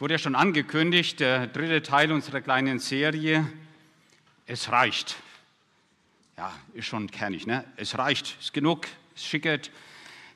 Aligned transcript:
Wurde 0.00 0.14
ja 0.14 0.18
schon 0.18 0.34
angekündigt, 0.34 1.20
der 1.20 1.46
dritte 1.46 1.82
Teil 1.82 2.10
unserer 2.10 2.40
kleinen 2.40 2.78
Serie. 2.78 3.46
Es 4.46 4.72
reicht. 4.72 5.16
Ja, 6.38 6.54
ist 6.72 6.86
schon 6.86 7.10
kernig, 7.10 7.46
ne? 7.46 7.66
Es 7.76 7.98
reicht, 7.98 8.34
ist 8.40 8.54
genug, 8.54 8.86
ist 9.14 9.26
schickert. 9.26 9.70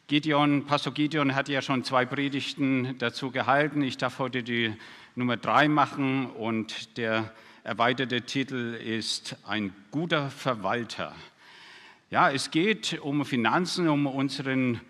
Gideon, 0.06 0.66
Pastor 0.66 0.92
Gideon 0.92 1.34
hat 1.34 1.48
ja 1.48 1.62
schon 1.62 1.82
zwei 1.82 2.04
Predigten 2.04 2.98
dazu 2.98 3.30
gehalten. 3.30 3.80
Ich 3.80 3.96
darf 3.96 4.18
heute 4.18 4.42
die 4.42 4.74
Nummer 5.14 5.38
drei 5.38 5.66
machen 5.66 6.26
und 6.26 6.98
der 6.98 7.32
erweiterte 7.62 8.20
Titel 8.20 8.74
ist 8.74 9.38
Ein 9.46 9.74
guter 9.90 10.28
Verwalter. 10.28 11.14
Ja, 12.10 12.30
es 12.30 12.50
geht 12.50 13.00
um 13.00 13.24
Finanzen, 13.24 13.88
um 13.88 14.06
unseren 14.06 14.82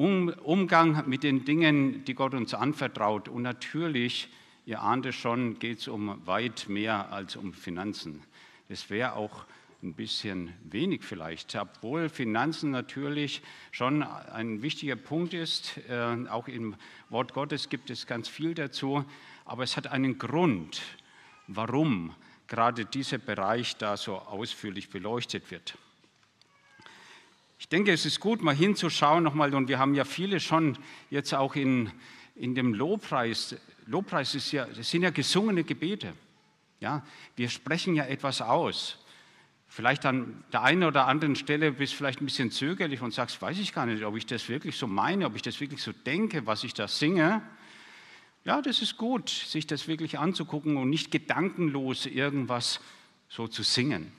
Umgang 0.00 1.06
mit 1.06 1.24
den 1.24 1.44
Dingen, 1.44 2.06
die 2.06 2.14
Gott 2.14 2.32
uns 2.32 2.54
anvertraut. 2.54 3.28
Und 3.28 3.42
natürlich, 3.42 4.30
ihr 4.64 4.80
ahnt 4.80 5.04
es 5.04 5.14
schon, 5.14 5.58
geht 5.58 5.80
es 5.80 5.88
um 5.88 6.26
weit 6.26 6.70
mehr 6.70 7.12
als 7.12 7.36
um 7.36 7.52
Finanzen. 7.52 8.22
Es 8.70 8.88
wäre 8.88 9.14
auch 9.14 9.44
ein 9.82 9.92
bisschen 9.92 10.54
wenig 10.64 11.02
vielleicht, 11.02 11.54
obwohl 11.54 12.08
Finanzen 12.08 12.70
natürlich 12.70 13.42
schon 13.72 14.02
ein 14.02 14.62
wichtiger 14.62 14.96
Punkt 14.96 15.34
ist. 15.34 15.78
Äh, 15.90 16.28
auch 16.30 16.48
im 16.48 16.76
Wort 17.10 17.34
Gottes 17.34 17.68
gibt 17.68 17.90
es 17.90 18.06
ganz 18.06 18.26
viel 18.26 18.54
dazu, 18.54 19.04
aber 19.44 19.64
es 19.64 19.76
hat 19.76 19.86
einen 19.86 20.16
Grund, 20.16 20.80
warum 21.46 22.14
gerade 22.46 22.86
dieser 22.86 23.18
Bereich 23.18 23.76
da 23.76 23.98
so 23.98 24.16
ausführlich 24.16 24.88
beleuchtet 24.88 25.50
wird. 25.50 25.76
Ich 27.60 27.68
denke, 27.68 27.92
es 27.92 28.06
ist 28.06 28.20
gut, 28.20 28.40
mal 28.40 28.54
hinzuschauen 28.54 29.22
nochmal, 29.22 29.54
und 29.54 29.68
wir 29.68 29.78
haben 29.78 29.94
ja 29.94 30.06
viele 30.06 30.40
schon 30.40 30.78
jetzt 31.10 31.34
auch 31.34 31.54
in, 31.54 31.92
in 32.34 32.54
dem 32.54 32.72
Lobpreis. 32.72 33.54
Lobpreis 33.84 34.34
ist 34.34 34.50
ja, 34.50 34.64
das 34.64 34.90
sind 34.90 35.02
ja 35.02 35.10
gesungene 35.10 35.62
Gebete. 35.62 36.14
Ja, 36.80 37.04
wir 37.36 37.50
sprechen 37.50 37.94
ja 37.94 38.06
etwas 38.06 38.40
aus. 38.40 39.04
Vielleicht 39.68 40.06
an 40.06 40.42
der 40.54 40.62
einen 40.62 40.84
oder 40.84 41.06
anderen 41.06 41.36
Stelle 41.36 41.72
bist 41.72 41.92
du 41.92 41.96
vielleicht 41.98 42.22
ein 42.22 42.24
bisschen 42.24 42.50
zögerlich 42.50 43.02
und 43.02 43.12
sagst, 43.12 43.42
weiß 43.42 43.58
ich 43.58 43.74
gar 43.74 43.84
nicht, 43.84 44.04
ob 44.04 44.16
ich 44.16 44.24
das 44.24 44.48
wirklich 44.48 44.76
so 44.76 44.86
meine, 44.86 45.26
ob 45.26 45.36
ich 45.36 45.42
das 45.42 45.60
wirklich 45.60 45.82
so 45.82 45.92
denke, 45.92 46.46
was 46.46 46.64
ich 46.64 46.72
da 46.72 46.88
singe. 46.88 47.42
Ja, 48.46 48.62
das 48.62 48.80
ist 48.80 48.96
gut, 48.96 49.28
sich 49.28 49.66
das 49.66 49.86
wirklich 49.86 50.18
anzugucken 50.18 50.78
und 50.78 50.88
nicht 50.88 51.10
gedankenlos 51.10 52.06
irgendwas 52.06 52.80
so 53.28 53.46
zu 53.46 53.62
singen. 53.62 54.12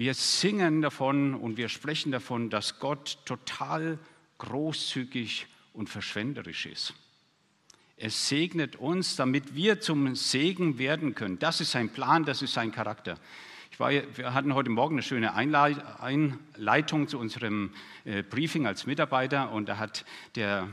Wir 0.00 0.14
singen 0.14 0.80
davon 0.80 1.34
und 1.34 1.58
wir 1.58 1.68
sprechen 1.68 2.10
davon, 2.10 2.48
dass 2.48 2.78
Gott 2.78 3.18
total 3.26 3.98
großzügig 4.38 5.46
und 5.74 5.90
verschwenderisch 5.90 6.64
ist. 6.64 6.94
Er 7.98 8.08
segnet 8.08 8.76
uns, 8.76 9.16
damit 9.16 9.54
wir 9.54 9.78
zum 9.82 10.16
Segen 10.16 10.78
werden 10.78 11.14
können. 11.14 11.38
Das 11.38 11.60
ist 11.60 11.72
sein 11.72 11.90
Plan, 11.90 12.24
das 12.24 12.40
ist 12.40 12.54
sein 12.54 12.72
Charakter. 12.72 13.18
War, 13.76 13.90
wir 13.90 14.32
hatten 14.32 14.54
heute 14.54 14.70
Morgen 14.70 14.94
eine 14.94 15.02
schöne 15.02 15.34
Einleitung 15.34 17.06
zu 17.06 17.18
unserem 17.18 17.74
äh, 18.06 18.22
Briefing 18.22 18.66
als 18.66 18.86
Mitarbeiter 18.86 19.52
und 19.52 19.68
da 19.68 19.76
hat 19.76 20.06
der 20.34 20.68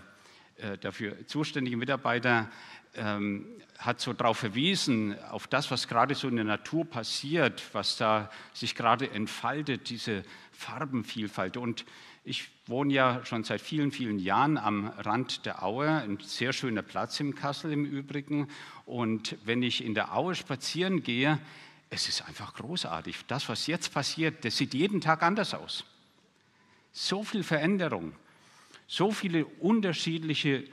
äh, 0.55 0.77
dafür 0.77 1.27
zuständige 1.27 1.75
Mitarbeiter 1.75 2.49
ähm, 2.97 3.45
hat 3.77 4.01
so 4.01 4.13
darauf 4.13 4.37
verwiesen, 4.39 5.17
auf 5.29 5.47
das, 5.47 5.69
was 5.69 5.87
gerade 5.87 6.15
so 6.15 6.27
in 6.27 6.35
der 6.35 6.45
Natur 6.45 6.85
passiert, 6.85 7.63
was 7.73 7.97
da 7.97 8.29
sich 8.53 8.75
gerade 8.75 9.09
entfaltet, 9.11 9.89
diese 9.89 10.23
Farbenvielfalt. 10.51 11.57
Und 11.57 11.85
ich 12.23 12.49
wohne 12.65 12.93
ja 12.93 13.23
schon 13.23 13.43
seit 13.43 13.61
vielen, 13.61 13.91
vielen 13.91 14.19
Jahren 14.19 14.57
am 14.57 14.87
Rand 14.87 15.45
der 15.45 15.63
Aue, 15.63 15.89
ein 15.89 16.17
sehr 16.21 16.53
schöner 16.53 16.81
Platz 16.81 17.19
im 17.19 17.35
Kassel 17.35 17.71
im 17.71 17.85
Übrigen. 17.85 18.49
Und 18.85 19.37
wenn 19.45 19.63
ich 19.63 19.83
in 19.83 19.93
der 19.93 20.15
Aue 20.15 20.35
spazieren 20.35 21.03
gehe, 21.03 21.39
es 21.89 22.09
ist 22.09 22.27
einfach 22.27 22.53
großartig. 22.55 23.17
Das, 23.27 23.47
was 23.47 23.67
jetzt 23.67 23.93
passiert, 23.93 24.43
das 24.43 24.57
sieht 24.57 24.73
jeden 24.73 25.01
Tag 25.01 25.23
anders 25.23 25.53
aus. 25.53 25.85
So 26.91 27.23
viel 27.23 27.43
Veränderung, 27.43 28.13
so 28.87 29.11
viele 29.11 29.45
unterschiedliche 29.45 30.63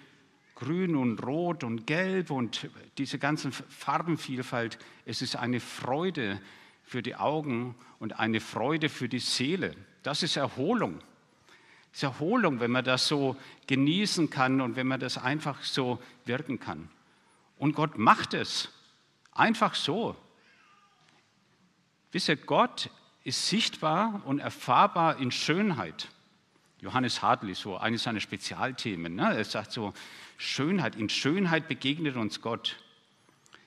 Grün 0.55 0.95
und 0.97 1.19
Rot 1.21 1.65
und 1.65 1.87
Gelb 1.87 2.31
und 2.31 2.69
diese 2.99 3.19
ganze 3.19 3.51
Farbenvielfalt. 3.51 4.79
Es 5.05 5.23
ist 5.23 5.37
eine 5.37 5.61
Freude 5.61 6.41
für 6.85 7.03
die 7.03 7.17
Augen 7.17 7.75
und 7.99 8.19
eine 8.21 8.41
Freude 8.41 8.89
für 8.89 9.09
die 9.09 9.19
Seele. 9.19 9.75
Das 10.03 10.23
ist 10.23 10.37
Erholung. 10.37 11.01
Das 11.91 11.99
ist 11.99 12.03
Erholung, 12.05 12.61
wenn 12.61 12.71
man 12.71 12.85
das 12.85 13.09
so 13.09 13.37
genießen 13.67 14.31
kann 14.31 14.61
und 14.61 14.77
wenn 14.77 14.87
man 14.87 15.01
das 15.01 15.19
einfach 15.19 15.63
so 15.63 16.01
wirken 16.25 16.61
kann. 16.61 16.89
Und 17.59 17.75
Gott 17.75 17.99
macht 17.99 18.35
es 18.35 18.69
einfach 19.33 19.75
so. 19.75 20.17
Wisst 22.13 22.29
ihr, 22.29 22.37
Gott 22.37 22.91
ist 23.25 23.49
sichtbar 23.49 24.23
und 24.25 24.39
erfahrbar 24.39 25.19
in 25.19 25.31
Schönheit. 25.31 26.09
Johannes 26.85 27.23
Hartl 27.23 27.55
so 27.55 27.79
eines 27.79 28.03
seiner 28.03 28.21
Spezialthemen. 28.21 29.15
Ne? 29.15 29.35
Er 29.35 29.45
sagt 29.45 29.73
so, 29.73 29.95
Schönheit, 30.37 30.97
in 30.97 31.09
Schönheit 31.09 31.67
begegnet 31.67 32.15
uns 32.17 32.43
Gott. 32.43 32.77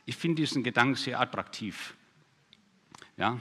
Ich 0.05 0.15
finde 0.15 0.43
diesen 0.43 0.63
Gedanken 0.63 0.93
sehr 0.93 1.19
attraktiv. 1.19 1.95
Ja? 3.17 3.39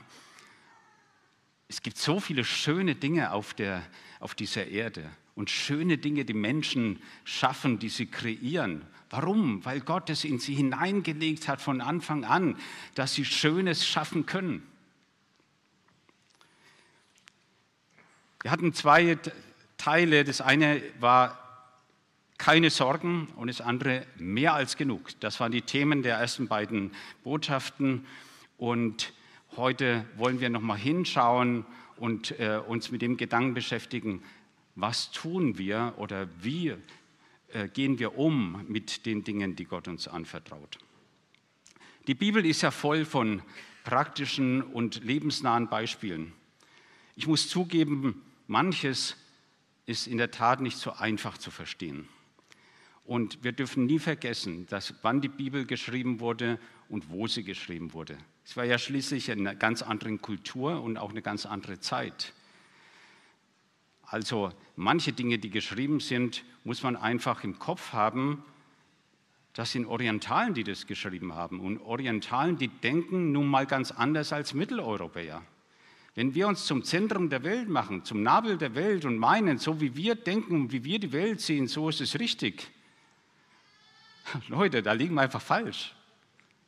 Es 1.69 1.83
gibt 1.83 1.99
so 1.99 2.21
viele 2.21 2.43
schöne 2.43 2.95
Dinge 2.95 3.33
auf, 3.33 3.53
der, 3.53 3.83
auf 4.19 4.35
dieser 4.35 4.67
Erde 4.67 5.11
und 5.35 5.51
schöne 5.51 5.99
Dinge, 5.99 6.25
die 6.25 6.33
Menschen 6.33 7.03
schaffen, 7.25 7.79
die 7.79 7.91
sie 7.91 8.07
kreieren. 8.07 8.83
Warum? 9.11 9.63
Weil 9.67 9.81
Gott 9.81 10.09
es 10.09 10.25
in 10.25 10.39
sie 10.39 10.55
hineingelegt 10.55 11.49
hat 11.49 11.61
von 11.61 11.83
Anfang 11.83 12.25
an, 12.25 12.57
dass 12.95 13.13
sie 13.13 13.27
Schönes 13.27 13.87
schaffen 13.87 14.25
können. 14.25 14.67
Wir 18.41 18.51
hatten 18.51 18.73
zwei 18.73 19.19
Teile. 19.77 20.25
Das 20.25 20.41
eine 20.41 20.83
war 21.01 21.39
keine 22.39 22.71
Sorgen 22.71 23.29
und 23.37 23.49
das 23.49 23.61
andere 23.61 24.07
mehr 24.17 24.55
als 24.55 24.77
genug. 24.77 25.19
Das 25.21 25.41
waren 25.41 25.53
die 25.53 25.63
Themen 25.63 26.03
der 26.03 26.17
ersten 26.17 26.49
beiden 26.49 26.93
Botschaften. 27.25 28.07
Und 28.59 29.13
heute 29.57 30.05
wollen 30.17 30.41
wir 30.41 30.51
nochmal 30.51 30.79
hinschauen 30.79 31.65
und 31.97 32.39
äh, 32.39 32.61
uns 32.67 32.91
mit 32.91 33.03
dem 33.03 33.17
Gedanken 33.17 33.55
beschäftigen, 33.55 34.23
was 34.75 35.11
tun 35.11 35.57
wir 35.57 35.95
oder 35.97 36.29
wie 36.43 36.75
äh, 37.53 37.69
gehen 37.69 37.99
wir 37.99 38.19
um 38.19 38.65
mit 38.69 39.07
den 39.07 39.25
Dingen, 39.25 39.57
die 39.57 39.65
Gott 39.65 39.89
uns 39.89 40.09
anvertraut. 40.09 40.79
Die 42.07 42.15
Bibel 42.15 42.45
ist 42.45 42.63
ja 42.63 42.71
voll 42.71 43.05
von 43.05 43.43
praktischen 43.85 44.63
und 44.63 45.05
lebensnahen 45.05 45.69
Beispielen. 45.69 46.33
Ich 47.15 47.27
muss 47.27 47.49
zugeben, 47.49 48.23
manches 48.47 49.17
ist 49.87 50.07
in 50.07 50.19
der 50.19 50.31
Tat 50.31 50.61
nicht 50.61 50.77
so 50.77 50.93
einfach 50.93 51.39
zu 51.39 51.51
verstehen. 51.51 52.09
Und 53.05 53.45
wir 53.45 53.53
dürfen 53.53 53.87
nie 53.87 54.01
vergessen, 54.01 54.67
dass 54.67 54.95
wann 55.03 55.21
die 55.21 55.29
Bibel 55.29 55.65
geschrieben 55.65 56.19
wurde 56.19 56.59
und 56.89 57.09
wo 57.09 57.29
sie 57.29 57.45
geschrieben 57.45 57.93
wurde. 57.93 58.19
Es 58.45 58.57
war 58.57 58.65
ja 58.65 58.79
schließlich 58.79 59.31
eine 59.31 59.57
ganz 59.57 59.83
andere 59.83 60.19
Kultur 60.19 60.83
und 60.83 60.99
auch 60.99 61.11
eine 61.11 61.23
ganz 61.23 61.47
andere 61.47 61.79
Zeit. 61.79 62.33
Also 64.03 64.53
manche 64.75 65.13
Dinge, 65.13 65.39
die 65.39 65.51
geschrieben 65.51 66.01
sind, 66.01 66.45
muss 66.65 66.83
man 66.83 66.97
einfach 66.97 67.45
im 67.45 67.59
Kopf 67.59 67.93
haben. 67.93 68.45
Das 69.53 69.73
sind 69.73 69.87
Orientalen, 69.87 70.55
die 70.55 70.65
das 70.65 70.87
geschrieben 70.87 71.35
haben. 71.35 71.61
Und 71.61 71.79
Orientalen, 71.79 72.59
die 72.59 72.69
denken 72.69 73.33
nun 73.33 73.47
mal 73.47 73.67
ganz 73.67 73.91
anders 73.91 74.33
als 74.33 74.53
Mitteleuropäer. 74.53 75.43
Wenn 76.17 76.35
wir 76.35 76.49
uns 76.49 76.65
zum 76.65 76.83
Zentrum 76.83 77.29
der 77.29 77.45
Welt 77.45 77.69
machen, 77.69 78.03
zum 78.03 78.23
Nabel 78.23 78.57
der 78.57 78.75
Welt 78.75 79.05
und 79.05 79.19
meinen, 79.19 79.59
so 79.59 79.83
wie 79.83 79.95
wir 79.95 80.15
denken, 80.15 80.73
wie 80.73 80.83
wir 80.83 80.99
die 80.99 81.13
Welt 81.13 81.43
sehen, 81.43 81.69
so 81.69 81.91
ist 81.91 82.01
es 82.01 82.19
richtig. 82.19 82.71
Leute, 84.49 84.83
da 84.83 84.93
liegen 84.93 85.15
wir 85.15 85.21
einfach 85.21 85.43
falsch. 85.43 85.95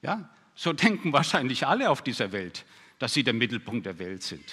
Ja? 0.03 0.29
So 0.55 0.75
denken 0.75 1.15
wahrscheinlich 1.15 1.67
alle 1.67 1.89
auf 1.89 2.03
dieser 2.03 2.31
Welt, 2.31 2.67
dass 2.99 3.15
sie 3.15 3.25
der 3.25 3.33
Mittelpunkt 3.33 3.87
der 3.87 3.99
Welt 3.99 4.23
sind. 4.23 4.45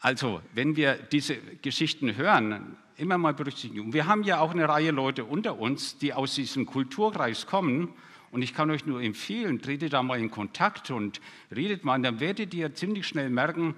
Also, 0.00 0.40
wenn 0.54 0.76
wir 0.76 0.94
diese 0.94 1.36
Geschichten 1.36 2.16
hören, 2.16 2.78
immer 2.96 3.18
mal 3.18 3.34
berücksichtigen. 3.34 3.92
Wir 3.92 4.06
haben 4.06 4.22
ja 4.22 4.40
auch 4.40 4.52
eine 4.52 4.66
Reihe 4.66 4.92
Leute 4.92 5.26
unter 5.26 5.58
uns, 5.58 5.98
die 5.98 6.14
aus 6.14 6.36
diesem 6.36 6.64
Kulturkreis 6.64 7.46
kommen 7.46 7.92
und 8.30 8.42
ich 8.42 8.54
kann 8.54 8.70
euch 8.70 8.86
nur 8.86 9.02
empfehlen, 9.02 9.60
tretet 9.60 9.92
da 9.92 10.02
mal 10.02 10.20
in 10.20 10.30
Kontakt 10.30 10.90
und 10.90 11.20
redet 11.54 11.84
mal. 11.84 11.94
Und 11.94 12.02
dann 12.02 12.20
werdet 12.20 12.52
ihr 12.54 12.74
ziemlich 12.74 13.06
schnell 13.06 13.30
merken, 13.30 13.74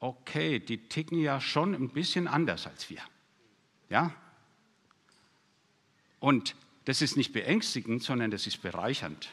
okay, 0.00 0.58
die 0.58 0.78
ticken 0.78 1.18
ja 1.18 1.40
schon 1.40 1.74
ein 1.74 1.88
bisschen 1.88 2.26
anders 2.26 2.66
als 2.66 2.90
wir. 2.90 3.00
Ja? 3.88 4.12
Und 6.18 6.56
das 6.84 7.02
ist 7.02 7.16
nicht 7.16 7.32
beängstigend, 7.32 8.02
sondern 8.02 8.30
das 8.30 8.46
ist 8.46 8.62
bereichernd. 8.62 9.30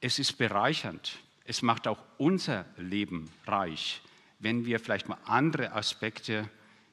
Es 0.00 0.18
ist 0.18 0.34
bereichernd. 0.34 1.18
Es 1.44 1.62
macht 1.62 1.86
auch 1.86 1.98
unser 2.18 2.64
Leben 2.76 3.30
reich, 3.46 4.00
wenn 4.38 4.64
wir 4.64 4.80
vielleicht 4.80 5.08
mal 5.08 5.18
andere 5.24 5.72
Aspekte 5.72 6.48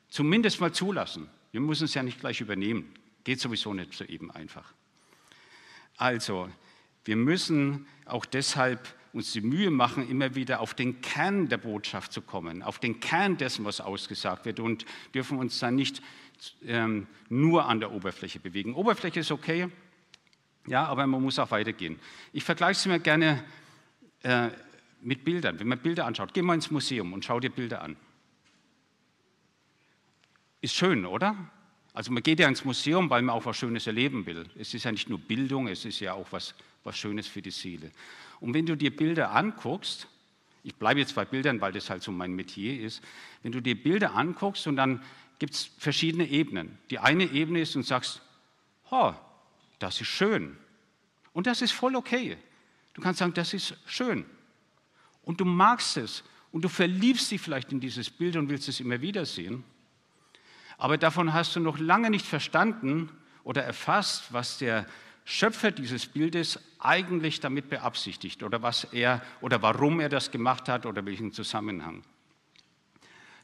Zumindest 0.09 0.59
mal 0.59 0.73
zulassen. 0.73 1.29
Wir 1.51 1.61
müssen 1.61 1.85
es 1.85 1.93
ja 1.93 2.03
nicht 2.03 2.19
gleich 2.19 2.41
übernehmen. 2.41 2.93
Geht 3.23 3.39
sowieso 3.39 3.73
nicht 3.73 3.93
so 3.93 4.03
eben 4.03 4.31
einfach. 4.31 4.73
Also, 5.99 6.49
wir 7.03 7.17
müssen 7.17 7.85
auch 8.05 8.25
deshalb 8.25 8.95
uns 9.11 9.33
die 9.33 9.41
Mühe 9.41 9.69
machen, 9.69 10.09
immer 10.09 10.33
wieder 10.33 10.61
auf 10.61 10.73
den 10.73 11.01
Kern 11.01 11.49
der 11.49 11.57
Botschaft 11.57 12.13
zu 12.13 12.21
kommen, 12.21 12.63
auf 12.63 12.79
den 12.79 13.01
Kern 13.01 13.35
dessen, 13.35 13.65
was 13.65 13.81
ausgesagt 13.81 14.45
wird 14.45 14.61
und 14.61 14.85
dürfen 15.13 15.37
uns 15.37 15.59
dann 15.59 15.75
nicht 15.75 16.01
ähm, 16.65 17.07
nur 17.27 17.65
an 17.65 17.81
der 17.81 17.91
Oberfläche 17.91 18.39
bewegen. 18.39 18.75
Oberfläche 18.75 19.19
ist 19.19 19.31
okay, 19.31 19.67
ja, 20.67 20.85
aber 20.85 21.05
man 21.05 21.21
muss 21.21 21.37
auch 21.37 21.51
weitergehen. 21.51 21.99
Ich 22.31 22.45
vergleiche 22.45 22.79
es 22.79 22.85
mir 22.85 23.01
gerne 23.01 23.43
äh, 24.23 24.51
mit 25.01 25.25
Bildern. 25.25 25.59
Wenn 25.59 25.67
man 25.67 25.79
Bilder 25.79 26.05
anschaut, 26.05 26.33
geh 26.33 26.41
mal 26.41 26.53
ins 26.53 26.71
Museum 26.71 27.11
und 27.11 27.25
schau 27.25 27.41
dir 27.41 27.49
Bilder 27.49 27.81
an. 27.81 27.97
Ist 30.61 30.75
schön, 30.75 31.05
oder? 31.05 31.35
Also 31.99 32.13
man 32.13 32.23
geht 32.23 32.39
ja 32.39 32.47
ins 32.47 32.63
Museum, 32.63 33.09
weil 33.09 33.21
man 33.23 33.35
auch 33.35 33.45
was 33.45 33.57
Schönes 33.57 33.85
erleben 33.85 34.25
will. 34.25 34.45
Es 34.57 34.73
ist 34.73 34.85
ja 34.85 34.91
nicht 34.93 35.09
nur 35.09 35.19
Bildung, 35.19 35.67
es 35.67 35.83
ist 35.83 35.99
ja 35.99 36.13
auch 36.13 36.27
was, 36.31 36.55
was 36.85 36.97
Schönes 36.97 37.27
für 37.27 37.41
die 37.41 37.51
Seele. 37.51 37.91
Und 38.39 38.53
wenn 38.53 38.65
du 38.65 38.77
dir 38.77 38.95
Bilder 38.95 39.35
anguckst, 39.35 40.07
ich 40.63 40.73
bleibe 40.75 41.01
jetzt 41.01 41.13
bei 41.13 41.25
Bildern, 41.25 41.59
weil 41.59 41.73
das 41.73 41.89
halt 41.89 42.01
so 42.01 42.13
mein 42.13 42.31
Metier 42.31 42.79
ist, 42.79 43.03
wenn 43.43 43.51
du 43.51 43.59
dir 43.59 43.75
Bilder 43.75 44.15
anguckst 44.15 44.65
und 44.65 44.77
dann 44.77 45.03
gibt 45.39 45.55
es 45.55 45.71
verschiedene 45.77 46.25
Ebenen. 46.25 46.77
Die 46.89 46.99
eine 46.99 47.25
Ebene 47.25 47.59
ist 47.59 47.75
und 47.75 47.85
sagst, 47.85 48.21
oh, 48.91 49.13
das 49.79 49.99
ist 49.99 50.07
schön. 50.07 50.55
Und 51.33 51.47
das 51.47 51.61
ist 51.61 51.73
voll 51.73 51.97
okay. 51.97 52.37
Du 52.93 53.01
kannst 53.01 53.19
sagen, 53.19 53.33
das 53.33 53.53
ist 53.53 53.75
schön. 53.85 54.23
Und 55.23 55.41
du 55.41 55.43
magst 55.43 55.97
es. 55.97 56.23
Und 56.53 56.61
du 56.61 56.69
verliebst 56.69 57.29
dich 57.29 57.41
vielleicht 57.41 57.73
in 57.73 57.81
dieses 57.81 58.09
Bild 58.09 58.37
und 58.37 58.47
willst 58.47 58.69
es 58.69 58.79
immer 58.79 59.01
wieder 59.01 59.25
sehen. 59.25 59.65
Aber 60.79 60.97
davon 60.97 61.33
hast 61.33 61.55
du 61.55 61.59
noch 61.59 61.77
lange 61.77 62.09
nicht 62.09 62.25
verstanden 62.25 63.09
oder 63.43 63.63
erfasst, 63.63 64.33
was 64.33 64.57
der 64.57 64.85
Schöpfer 65.25 65.71
dieses 65.71 66.07
Bildes 66.07 66.57
eigentlich 66.79 67.41
damit 67.41 67.69
beabsichtigt 67.69 68.41
oder 68.41 68.63
was 68.63 68.85
er 68.85 69.21
oder 69.41 69.61
warum 69.61 69.99
er 69.99 70.09
das 70.09 70.31
gemacht 70.31 70.69
hat 70.69 70.85
oder 70.85 71.05
welchen 71.05 71.33
Zusammenhang. 71.33 72.01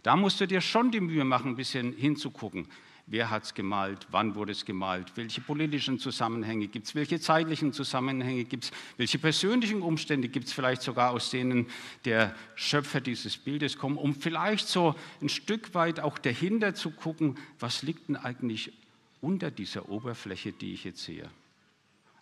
Da 0.01 0.15
musst 0.15 0.39
du 0.39 0.47
dir 0.47 0.61
schon 0.61 0.91
die 0.91 1.01
Mühe 1.01 1.25
machen, 1.25 1.51
ein 1.51 1.55
bisschen 1.57 1.91
hinzugucken. 1.91 2.67
Wer 3.07 3.29
hat 3.29 3.43
es 3.43 3.53
gemalt? 3.53 4.07
Wann 4.09 4.33
wurde 4.33 4.51
es 4.51 4.65
gemalt? 4.65 5.11
Welche 5.15 5.39
politischen 5.39 5.99
Zusammenhänge 5.99 6.67
gibt 6.67 6.87
es? 6.87 6.95
Welche 6.95 7.19
zeitlichen 7.19 7.71
Zusammenhänge 7.71 8.45
gibt 8.45 8.63
es? 8.63 8.71
Welche 8.97 9.19
persönlichen 9.19 9.83
Umstände 9.83 10.27
gibt 10.27 10.47
es 10.47 10.53
vielleicht 10.53 10.81
sogar, 10.81 11.11
aus 11.11 11.29
denen 11.29 11.67
der 12.05 12.35
Schöpfer 12.55 13.01
dieses 13.01 13.37
Bildes 13.37 13.77
kommt, 13.77 13.99
um 13.99 14.15
vielleicht 14.15 14.67
so 14.67 14.95
ein 15.21 15.29
Stück 15.29 15.75
weit 15.75 15.99
auch 15.99 16.17
dahinter 16.17 16.73
zu 16.73 16.89
gucken, 16.89 17.37
was 17.59 17.83
liegt 17.83 18.09
denn 18.09 18.15
eigentlich 18.15 18.73
unter 19.21 19.51
dieser 19.51 19.87
Oberfläche, 19.87 20.51
die 20.51 20.73
ich 20.73 20.83
jetzt 20.83 21.03
sehe. 21.03 21.29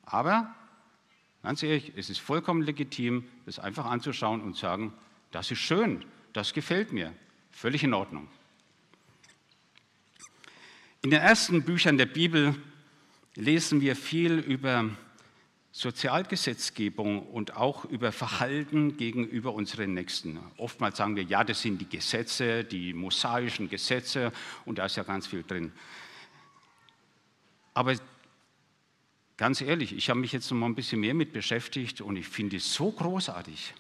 Aber, 0.06 0.54
ganz 1.44 1.64
ehrlich, 1.64 1.94
es 1.96 2.10
ist 2.10 2.20
vollkommen 2.20 2.62
legitim, 2.62 3.24
das 3.46 3.58
einfach 3.58 3.86
anzuschauen 3.86 4.42
und 4.42 4.56
zu 4.56 4.62
sagen, 4.62 4.94
das 5.32 5.50
ist 5.50 5.60
schön, 5.60 6.04
das 6.34 6.54
gefällt 6.54 6.92
mir, 6.92 7.14
völlig 7.52 7.86
in 7.86 7.94
Ordnung. 7.94 8.28
In 11.04 11.10
den 11.10 11.20
ersten 11.20 11.64
Büchern 11.64 11.98
der 11.98 12.06
Bibel 12.06 12.56
lesen 13.36 13.82
wir 13.82 13.98
viel 13.98 14.40
über 14.40 14.90
Sozialgesetzgebung 15.74 17.28
und 17.28 17.58
auch 17.58 17.84
über 17.84 18.14
Verhalten 18.14 18.96
gegenüber 18.96 19.54
unseren 19.54 19.94
Nächsten. 19.96 20.40
Oftmals 20.56 20.96
sagen 20.96 21.18
wir, 21.18 21.24
ja, 21.24 21.44
das 21.44 21.62
sind 21.62 21.82
die 21.82 21.90
Gesetze, 21.90 22.64
die 22.64 22.94
mosaischen 22.94 23.68
Gesetze 23.68 24.32
und 24.64 24.78
da 24.78 24.86
ist 24.86 24.96
ja 24.96 25.04
ganz 25.04 25.28
viel 25.28 25.44
drin. 25.44 25.74
Aber 27.74 27.98
ganz 29.36 29.60
ehrlich, 29.60 29.92
ich 29.92 30.10
habe 30.10 30.22
mich 30.22 30.32
jetzt 30.32 30.50
noch 30.52 30.58
mal 30.58 30.68
ein 30.68 30.76
bisschen 30.76 31.02
mehr 31.02 31.14
mit 31.14 31.34
beschäftigt 31.34 32.00
und 32.00 32.16
ich 32.16 32.30
finde 32.30 32.56
es 32.56 32.74
so 32.74 32.90
großartig. 32.90 33.74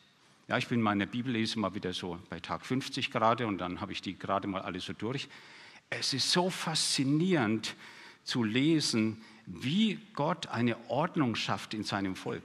Ja, 0.50 0.58
ich 0.58 0.68
bin 0.68 0.80
in 0.80 0.84
meiner 0.84 1.06
Bibellese 1.06 1.58
mal 1.58 1.74
wieder 1.74 1.94
so 1.94 2.20
bei 2.30 2.42
Tag 2.42 2.66
50 2.66 3.12
gerade 3.12 3.48
und 3.48 3.60
dann 3.60 3.80
habe 3.80 3.94
ich 3.94 4.02
die 4.02 4.20
gerade 4.20 4.50
mal 4.50 4.62
alle 4.62 4.81
so 4.81 4.92
durch. 4.92 5.30
Es 5.90 6.14
ist 6.14 6.32
so 6.32 6.50
faszinierend 6.50 7.76
zu 8.24 8.44
lesen, 8.44 9.24
wie 9.46 10.00
Gott 10.14 10.48
eine 10.48 10.78
Ordnung 10.90 11.36
schafft 11.36 11.74
in 11.74 11.84
seinem 11.84 12.16
Volk. 12.16 12.44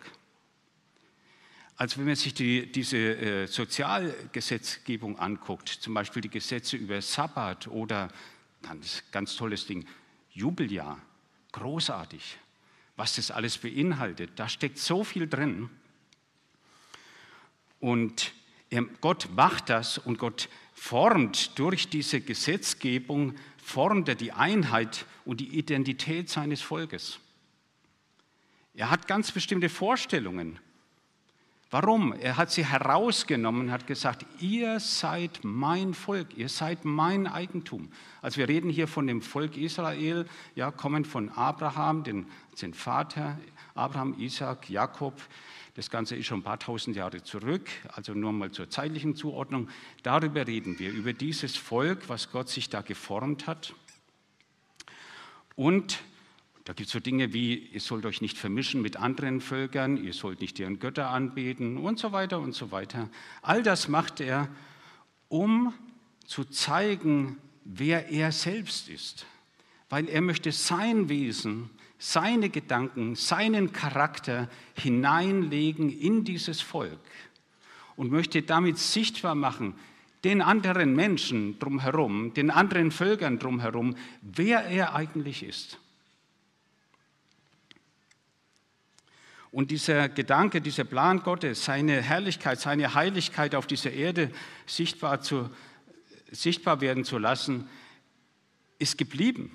Also 1.76 1.98
wenn 1.98 2.06
man 2.06 2.16
sich 2.16 2.34
die, 2.34 2.70
diese 2.72 2.96
äh, 2.96 3.46
Sozialgesetzgebung 3.46 5.16
anguckt, 5.18 5.68
zum 5.68 5.94
Beispiel 5.94 6.22
die 6.22 6.28
Gesetze 6.28 6.76
über 6.76 7.00
Sabbat 7.00 7.68
oder 7.68 8.08
ganz, 8.62 9.04
ganz 9.12 9.36
tolles 9.36 9.64
Ding, 9.66 9.86
Jubeljahr, 10.32 11.00
großartig, 11.52 12.38
was 12.96 13.14
das 13.14 13.30
alles 13.30 13.58
beinhaltet, 13.58 14.30
da 14.34 14.48
steckt 14.48 14.78
so 14.78 15.04
viel 15.04 15.28
drin. 15.28 15.70
Und 17.78 18.32
Gott 19.00 19.28
macht 19.36 19.70
das 19.70 19.98
und 19.98 20.18
Gott 20.18 20.48
formt 20.78 21.58
durch 21.58 21.88
diese 21.88 22.20
Gesetzgebung, 22.20 23.34
formt 23.62 24.08
er 24.08 24.14
die 24.14 24.32
Einheit 24.32 25.06
und 25.24 25.40
die 25.40 25.58
Identität 25.58 26.30
seines 26.30 26.62
Volkes. 26.62 27.18
Er 28.74 28.90
hat 28.90 29.08
ganz 29.08 29.32
bestimmte 29.32 29.68
Vorstellungen. 29.68 30.58
Warum? 31.70 32.14
Er 32.14 32.38
hat 32.38 32.50
sie 32.50 32.64
herausgenommen, 32.64 33.70
hat 33.70 33.86
gesagt, 33.86 34.24
ihr 34.40 34.80
seid 34.80 35.40
mein 35.42 35.92
Volk, 35.92 36.28
ihr 36.36 36.48
seid 36.48 36.86
mein 36.86 37.26
Eigentum. 37.26 37.90
Also 38.22 38.38
wir 38.38 38.48
reden 38.48 38.70
hier 38.70 38.88
von 38.88 39.06
dem 39.06 39.20
Volk 39.20 39.56
Israel, 39.58 40.26
ja, 40.54 40.70
kommen 40.70 41.04
von 41.04 41.28
Abraham, 41.30 42.04
den, 42.04 42.26
den 42.62 42.72
Vater, 42.72 43.38
Abraham, 43.74 44.14
Isaac, 44.18 44.70
Jakob, 44.70 45.20
das 45.78 45.90
Ganze 45.90 46.16
ist 46.16 46.26
schon 46.26 46.40
ein 46.40 46.42
paar 46.42 46.58
tausend 46.58 46.96
Jahre 46.96 47.22
zurück, 47.22 47.70
also 47.92 48.12
nur 48.12 48.32
mal 48.32 48.50
zur 48.50 48.68
zeitlichen 48.68 49.14
Zuordnung. 49.14 49.68
Darüber 50.02 50.44
reden 50.44 50.80
wir, 50.80 50.90
über 50.90 51.12
dieses 51.12 51.56
Volk, 51.56 52.08
was 52.08 52.32
Gott 52.32 52.48
sich 52.48 52.68
da 52.68 52.80
geformt 52.80 53.46
hat. 53.46 53.74
Und 55.54 56.00
da 56.64 56.72
gibt 56.72 56.88
es 56.88 56.92
so 56.92 56.98
Dinge 56.98 57.32
wie, 57.32 57.54
ihr 57.54 57.78
sollt 57.78 58.06
euch 58.06 58.20
nicht 58.20 58.36
vermischen 58.36 58.82
mit 58.82 58.96
anderen 58.96 59.40
Völkern, 59.40 60.02
ihr 60.02 60.14
sollt 60.14 60.40
nicht 60.40 60.58
deren 60.58 60.80
Götter 60.80 61.10
anbeten 61.10 61.76
und 61.78 62.00
so 62.00 62.10
weiter 62.10 62.40
und 62.40 62.56
so 62.56 62.72
weiter. 62.72 63.08
All 63.40 63.62
das 63.62 63.86
macht 63.86 64.18
er, 64.18 64.48
um 65.28 65.72
zu 66.26 66.44
zeigen, 66.44 67.38
wer 67.62 68.08
er 68.08 68.32
selbst 68.32 68.88
ist. 68.88 69.26
Weil 69.88 70.08
er 70.08 70.22
möchte 70.22 70.50
sein 70.50 71.08
Wesen 71.08 71.70
seine 71.98 72.48
Gedanken, 72.48 73.16
seinen 73.16 73.72
Charakter 73.72 74.48
hineinlegen 74.74 75.90
in 75.90 76.24
dieses 76.24 76.60
Volk 76.60 77.00
und 77.96 78.10
möchte 78.10 78.42
damit 78.42 78.78
sichtbar 78.78 79.34
machen, 79.34 79.74
den 80.24 80.40
anderen 80.40 80.94
Menschen 80.94 81.58
drumherum, 81.58 82.34
den 82.34 82.50
anderen 82.50 82.92
Völkern 82.92 83.38
drumherum, 83.38 83.96
wer 84.22 84.64
er 84.64 84.94
eigentlich 84.94 85.42
ist. 85.42 85.78
Und 89.50 89.70
dieser 89.70 90.08
Gedanke, 90.08 90.60
dieser 90.60 90.84
Plan 90.84 91.22
Gottes, 91.22 91.64
seine 91.64 92.02
Herrlichkeit, 92.02 92.60
seine 92.60 92.94
Heiligkeit 92.94 93.54
auf 93.54 93.66
dieser 93.66 93.92
Erde 93.92 94.30
sichtbar, 94.66 95.22
zu, 95.22 95.48
sichtbar 96.30 96.80
werden 96.80 97.04
zu 97.04 97.18
lassen, 97.18 97.68
ist 98.78 98.98
geblieben 98.98 99.50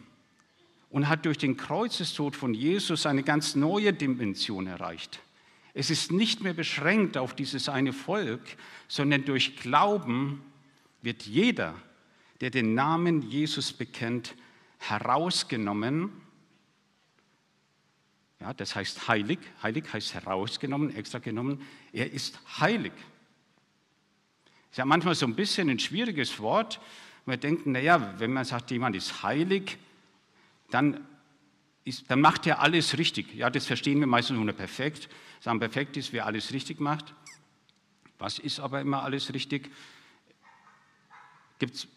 und 0.94 1.10
hat 1.10 1.26
durch 1.26 1.40
den 1.40 1.58
Kreuzestod 1.58 2.36
von 2.36 2.54
Jesus 2.54 3.08
eine 3.08 3.24
ganz 3.24 3.56
neue 3.56 3.94
Dimension 3.94 4.68
erreicht. 4.68 5.22
Es 5.74 5.90
ist 5.90 6.12
nicht 6.12 6.44
mehr 6.44 6.54
beschränkt 6.54 7.18
auf 7.18 7.34
dieses 7.34 7.68
eine 7.68 7.94
Volk, 7.94 8.42
sondern 8.88 9.26
durch 9.26 9.58
Glauben 9.58 10.44
wird 11.02 11.24
jeder, 11.24 11.74
der 12.42 12.52
den 12.52 12.76
Namen 12.76 13.24
Jesus 13.24 13.74
bekennt, 13.74 14.36
herausgenommen. 14.78 16.12
Ja, 18.40 18.54
das 18.54 18.76
heißt 18.76 19.08
heilig. 19.08 19.40
Heilig 19.64 19.92
heißt 19.92 20.14
herausgenommen, 20.14 20.96
extra 20.96 21.18
genommen. 21.18 21.64
Er 21.92 22.14
ist 22.14 22.40
heilig. 22.60 22.94
Ist 24.70 24.78
ja 24.78 24.86
manchmal 24.86 25.16
so 25.16 25.26
ein 25.26 25.34
bisschen 25.34 25.72
ein 25.72 25.80
schwieriges 25.80 26.40
Wort. 26.40 26.80
Wir 27.26 27.38
denken, 27.38 27.72
naja, 27.72 28.14
wenn 28.20 28.32
man 28.32 28.46
sagt, 28.46 28.70
jemand 28.70 28.96
ist 28.96 29.24
heilig, 29.24 29.80
dann, 30.74 31.06
ist, 31.84 32.10
dann 32.10 32.22
macht 32.22 32.48
er 32.48 32.60
alles 32.62 32.98
richtig. 32.98 33.34
Ja, 33.36 33.50
das 33.50 33.66
verstehen 33.66 34.00
wir 34.00 34.08
meistens 34.08 34.38
nur 34.38 34.54
perfekt. 34.54 35.10
Sagen, 35.40 35.60
perfekt 35.60 35.98
ist, 35.98 36.14
wer 36.14 36.26
alles 36.26 36.52
richtig 36.54 36.80
macht. 36.80 37.14
Was 38.18 38.40
ist 38.40 38.60
aber 38.60 38.82
immer 38.82 39.04
alles 39.04 39.34
richtig? 39.34 39.70
Gibt 41.60 41.76
es 41.76 41.88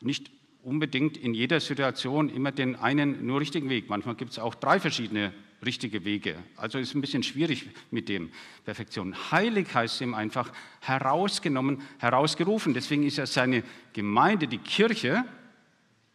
nicht 0.00 0.30
unbedingt 0.62 1.16
in 1.16 1.34
jeder 1.34 1.60
Situation 1.60 2.28
immer 2.28 2.52
den 2.52 2.76
einen 2.76 3.26
nur 3.26 3.40
richtigen 3.40 3.68
Weg. 3.68 3.88
Manchmal 3.88 4.14
gibt 4.14 4.32
es 4.32 4.38
auch 4.38 4.54
drei 4.54 4.80
verschiedene 4.80 5.32
richtige 5.64 6.04
Wege. 6.04 6.36
Also 6.56 6.78
ist 6.78 6.94
ein 6.94 7.00
bisschen 7.00 7.22
schwierig 7.22 7.68
mit 7.90 8.08
dem 8.08 8.30
Perfektion. 8.64 9.14
Heilig 9.30 9.72
heißt 9.74 10.00
ihm 10.00 10.14
einfach 10.14 10.52
herausgenommen, 10.80 11.82
herausgerufen. 11.98 12.74
Deswegen 12.74 13.04
ist 13.04 13.18
ja 13.18 13.26
seine 13.26 13.62
Gemeinde, 13.92 14.48
die 14.48 14.58
Kirche, 14.58 15.24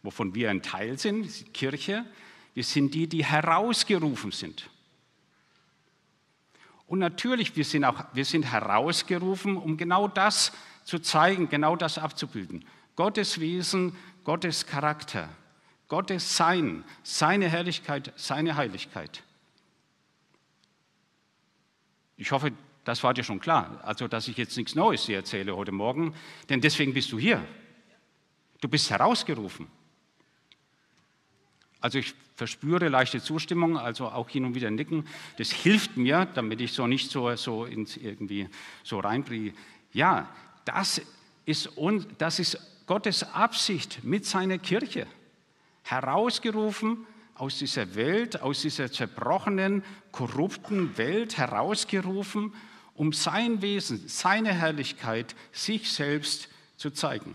wovon 0.02 0.34
wir 0.34 0.50
ein 0.50 0.62
Teil 0.62 0.98
sind, 0.98 1.52
Kirche. 1.52 2.04
Wir 2.54 2.64
sind 2.64 2.94
die, 2.94 3.06
die 3.06 3.24
herausgerufen 3.24 4.32
sind. 4.32 4.70
Und 6.86 7.00
natürlich, 7.00 7.54
wir 7.54 7.64
sind, 7.64 7.84
auch, 7.84 8.04
wir 8.14 8.24
sind 8.24 8.50
herausgerufen, 8.50 9.56
um 9.56 9.76
genau 9.76 10.08
das 10.08 10.52
zu 10.84 10.98
zeigen, 10.98 11.48
genau 11.48 11.76
das 11.76 11.98
abzubilden. 11.98 12.64
Gottes 12.96 13.40
Wesen, 13.40 13.94
Gottes 14.24 14.66
Charakter, 14.66 15.28
Gottes 15.86 16.36
Sein, 16.36 16.84
seine 17.02 17.48
Herrlichkeit, 17.48 18.12
seine 18.16 18.56
Heiligkeit. 18.56 19.22
Ich 22.16 22.32
hoffe, 22.32 22.52
das 22.84 23.02
war 23.02 23.12
dir 23.12 23.22
schon 23.22 23.38
klar. 23.38 23.80
Also, 23.84 24.08
dass 24.08 24.26
ich 24.28 24.38
jetzt 24.38 24.56
nichts 24.56 24.74
Neues 24.74 25.04
dir 25.04 25.16
erzähle 25.16 25.54
heute 25.54 25.72
Morgen, 25.72 26.14
denn 26.48 26.62
deswegen 26.62 26.94
bist 26.94 27.12
du 27.12 27.18
hier. 27.18 27.46
Du 28.62 28.68
bist 28.68 28.90
herausgerufen. 28.90 29.66
Also 31.80 31.98
ich 31.98 32.14
verspüre 32.34 32.88
leichte 32.88 33.20
Zustimmung, 33.20 33.78
also 33.78 34.08
auch 34.08 34.28
hin 34.28 34.44
und 34.44 34.54
wieder 34.54 34.70
nicken. 34.70 35.06
Das 35.38 35.50
hilft 35.50 35.96
mir, 35.96 36.26
damit 36.34 36.60
ich 36.60 36.72
so 36.72 36.86
nicht 36.86 37.10
so, 37.10 37.34
so 37.36 37.64
ins 37.64 37.96
irgendwie 37.96 38.48
so 38.82 39.00
reinbringe. 39.00 39.52
Ja, 39.92 40.28
das 40.64 41.00
ist, 41.46 41.70
das 42.18 42.38
ist 42.38 42.58
Gottes 42.86 43.22
Absicht 43.22 44.02
mit 44.02 44.26
seiner 44.26 44.58
Kirche. 44.58 45.06
Herausgerufen 45.82 47.06
aus 47.34 47.58
dieser 47.58 47.94
Welt, 47.94 48.42
aus 48.42 48.62
dieser 48.62 48.90
zerbrochenen, 48.90 49.84
korrupten 50.10 50.98
Welt 50.98 51.38
herausgerufen, 51.38 52.52
um 52.94 53.12
sein 53.12 53.62
Wesen, 53.62 54.08
seine 54.08 54.52
Herrlichkeit, 54.52 55.36
sich 55.52 55.92
selbst 55.92 56.48
zu 56.76 56.90
zeigen. 56.90 57.34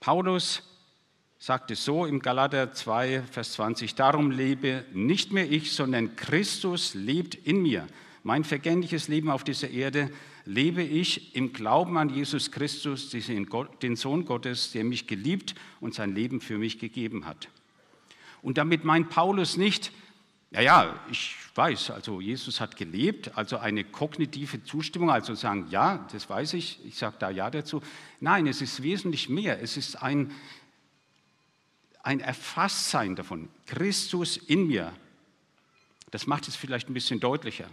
Paulus 0.00 0.62
sagt 1.46 1.70
es 1.70 1.84
so 1.84 2.06
im 2.06 2.18
Galater 2.18 2.72
2, 2.72 3.22
Vers 3.30 3.52
20, 3.52 3.94
darum 3.94 4.32
lebe 4.32 4.84
nicht 4.92 5.30
mehr 5.30 5.48
ich, 5.48 5.72
sondern 5.74 6.16
Christus 6.16 6.94
lebt 6.94 7.36
in 7.36 7.62
mir. 7.62 7.86
Mein 8.24 8.42
vergängliches 8.42 9.06
Leben 9.06 9.30
auf 9.30 9.44
dieser 9.44 9.70
Erde 9.70 10.10
lebe 10.44 10.82
ich 10.82 11.36
im 11.36 11.52
Glauben 11.52 11.98
an 11.98 12.08
Jesus 12.08 12.50
Christus, 12.50 13.10
den 13.10 13.94
Sohn 13.94 14.24
Gottes, 14.24 14.72
der 14.72 14.82
mich 14.82 15.06
geliebt 15.06 15.54
und 15.78 15.94
sein 15.94 16.16
Leben 16.16 16.40
für 16.40 16.58
mich 16.58 16.80
gegeben 16.80 17.26
hat. 17.26 17.48
Und 18.42 18.58
damit 18.58 18.84
meint 18.84 19.10
Paulus 19.10 19.56
nicht, 19.56 19.92
ja, 20.50 20.62
ja, 20.62 21.00
ich 21.12 21.36
weiß, 21.54 21.92
also 21.92 22.20
Jesus 22.20 22.60
hat 22.60 22.76
gelebt, 22.76 23.38
also 23.38 23.58
eine 23.58 23.84
kognitive 23.84 24.64
Zustimmung, 24.64 25.12
also 25.12 25.36
sagen, 25.36 25.68
ja, 25.70 26.08
das 26.10 26.28
weiß 26.28 26.54
ich, 26.54 26.84
ich 26.84 26.96
sage 26.96 27.16
da 27.20 27.30
ja 27.30 27.50
dazu. 27.50 27.82
Nein, 28.18 28.48
es 28.48 28.62
ist 28.62 28.82
wesentlich 28.82 29.28
mehr. 29.28 29.62
Es 29.62 29.76
ist 29.76 30.02
ein 30.02 30.32
ein 32.06 32.20
Erfasstsein 32.20 33.16
davon. 33.16 33.48
Christus 33.66 34.36
in 34.36 34.68
mir. 34.68 34.92
Das 36.12 36.28
macht 36.28 36.46
es 36.46 36.54
vielleicht 36.54 36.88
ein 36.88 36.94
bisschen 36.94 37.18
deutlicher. 37.18 37.68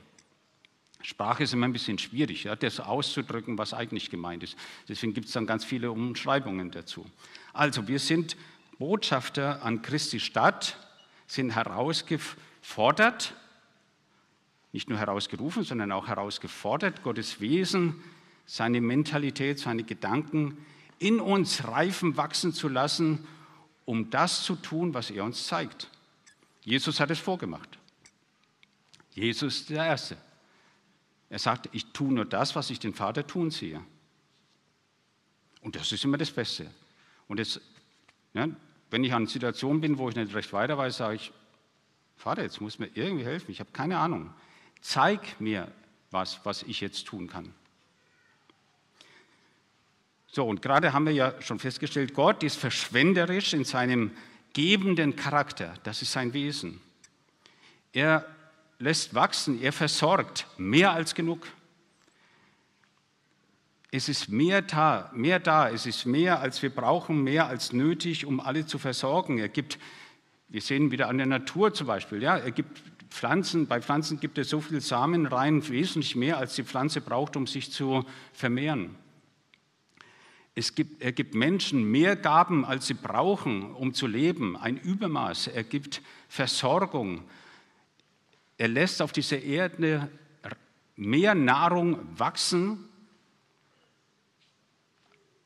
Sprache 1.04 1.44
ist 1.44 1.54
immer 1.54 1.68
ein 1.68 1.74
bisschen 1.74 2.00
schwierig, 2.00 2.46
ja, 2.46 2.56
das 2.56 2.80
auszudrücken, 2.80 3.60
was 3.60 3.76
eigentlich 3.76 4.10
gemeint 4.10 4.42
ist. 4.42 4.58
Deswegen 4.88 5.14
gibt 5.14 5.28
es 5.28 5.34
dann 5.34 5.46
ganz 5.46 5.64
viele 5.64 5.92
Umschreibungen 5.92 6.72
dazu. 6.72 7.06
Also, 7.52 7.88
wir 7.88 8.00
sind 8.00 8.36
Botschafter 8.80 9.62
an 9.62 9.84
Christi 9.84 10.20
Stadt, 10.20 10.78
sind 11.28 11.52
herausgefordert, 11.52 13.36
nicht 14.72 14.90
nur 14.90 14.98
herausgerufen, 14.98 15.64
sondern 15.64 15.92
auch 15.92 16.08
herausgefordert, 16.08 17.04
Gottes 17.04 17.40
Wesen, 17.40 18.02
seine 18.48 18.82
Mentalität, 18.82 19.60
seine 19.60 19.84
Gedanken 19.84 20.58
in 20.98 21.20
uns 21.20 21.68
reifen, 21.68 22.18
wachsen 22.18 22.52
zu 22.52 22.68
lassen 22.68 23.28
um 23.86 24.10
das 24.10 24.44
zu 24.44 24.56
tun, 24.56 24.94
was 24.94 25.10
er 25.10 25.24
uns 25.24 25.48
zeigt. 25.48 25.90
Jesus 26.62 27.00
hat 27.00 27.12
es 27.12 27.20
vorgemacht. 27.20 27.78
Jesus 29.12 29.58
ist 29.58 29.70
der 29.70 29.86
Erste. 29.86 30.18
Er 31.30 31.40
sagt, 31.40 31.70
ich 31.72 31.92
tue 31.94 32.14
nur 32.14 32.26
das, 32.26 32.56
was 32.56 32.70
ich 32.70 32.80
den 32.80 32.94
Vater 32.94 33.26
tun 33.26 33.52
sehe. 33.52 33.84
Und 35.62 35.76
das 35.76 35.92
ist 35.92 36.04
immer 36.04 36.18
das 36.18 36.32
Beste. 36.32 36.70
Und 37.28 37.40
jetzt, 37.40 37.62
ne, 38.34 38.56
wenn 38.90 39.04
ich 39.04 39.14
an 39.14 39.28
Situationen 39.28 39.82
bin, 39.82 39.98
wo 39.98 40.10
ich 40.10 40.16
nicht 40.16 40.34
recht 40.36 40.54
weiter 40.54 40.78
weiß, 40.78 40.98
sage 40.98 41.16
ich, 41.16 41.32
Vater, 42.16 42.44
jetzt 42.44 42.62
muss 42.62 42.80
mir 42.80 42.90
irgendwie 42.94 43.26
helfen, 43.26 43.52
ich 43.52 43.60
habe 43.60 43.72
keine 43.72 43.98
Ahnung. 43.98 44.34
Zeig 44.82 45.40
mir 45.42 45.72
was, 46.12 46.46
was 46.46 46.64
ich 46.64 46.80
jetzt 46.80 47.08
tun 47.08 47.28
kann. 47.28 47.54
So, 50.36 50.48
und 50.48 50.64
gerade 50.64 50.94
haben 50.94 51.06
wir 51.06 51.14
ja 51.14 51.40
schon 51.42 51.60
festgestellt, 51.60 52.16
Gott 52.16 52.42
ist 52.42 52.58
verschwenderisch 52.58 53.54
in 53.54 53.66
seinem 53.66 54.10
gebenden 54.54 55.16
Charakter. 55.16 55.76
Das 55.84 56.02
ist 56.02 56.12
sein 56.12 56.34
Wesen. 56.34 56.82
Er 57.92 58.26
lässt 58.80 59.14
wachsen, 59.14 59.62
er 59.62 59.72
versorgt 59.72 60.48
mehr 60.58 60.92
als 60.92 61.14
genug. 61.14 61.46
Es 63.92 64.10
ist 64.10 64.28
mehr 64.28 64.64
da, 64.64 65.12
mehr 65.14 65.40
da, 65.40 65.70
es 65.70 65.86
ist 65.86 66.08
mehr 66.08 66.40
als 66.40 66.64
wir 66.64 66.72
brauchen, 66.72 67.24
mehr 67.24 67.46
als 67.46 67.72
nötig, 67.72 68.26
um 68.26 68.40
alle 68.40 68.66
zu 68.66 68.80
versorgen. 68.80 69.38
Er 69.38 69.50
gibt, 69.50 69.78
wir 70.50 70.62
sehen 70.62 70.90
wieder 70.90 71.10
an 71.10 71.20
der 71.20 71.28
Natur 71.28 71.76
zum 71.76 71.86
Beispiel, 71.86 72.24
ja, 72.24 72.38
er 72.38 72.50
gibt 72.50 72.82
Pflanzen, 73.12 73.68
bei 73.68 73.80
Pflanzen 73.84 74.20
gibt 74.20 74.40
es 74.40 74.50
so 74.50 74.62
viel 74.62 74.82
Samen 74.82 75.28
rein, 75.28 75.70
wesentlich 75.70 76.16
mehr 76.16 76.40
als 76.40 76.56
die 76.56 76.64
Pflanze 76.64 77.02
braucht, 77.02 77.36
um 77.36 77.46
sich 77.46 77.72
zu 77.72 78.04
vermehren. 78.34 78.96
Es 80.56 80.76
gibt, 80.76 81.02
er 81.02 81.12
gibt 81.12 81.34
Menschen 81.34 81.84
mehr 81.84 82.16
Gaben, 82.16 82.64
als 82.64 82.88
sie 82.88 82.94
brauchen, 82.94 83.74
um 83.74 83.94
zu 83.94 84.06
leben, 84.06 84.56
ein 84.56 84.78
Übermaß. 84.78 85.48
Er 85.48 85.64
gibt 85.64 86.02
Versorgung. 86.30 87.24
Er 88.58 88.68
lässt 88.68 89.02
auf 89.02 89.12
dieser 89.12 89.42
Erde 89.42 90.10
mehr 90.96 91.34
Nahrung 91.34 92.00
wachsen, 92.18 92.88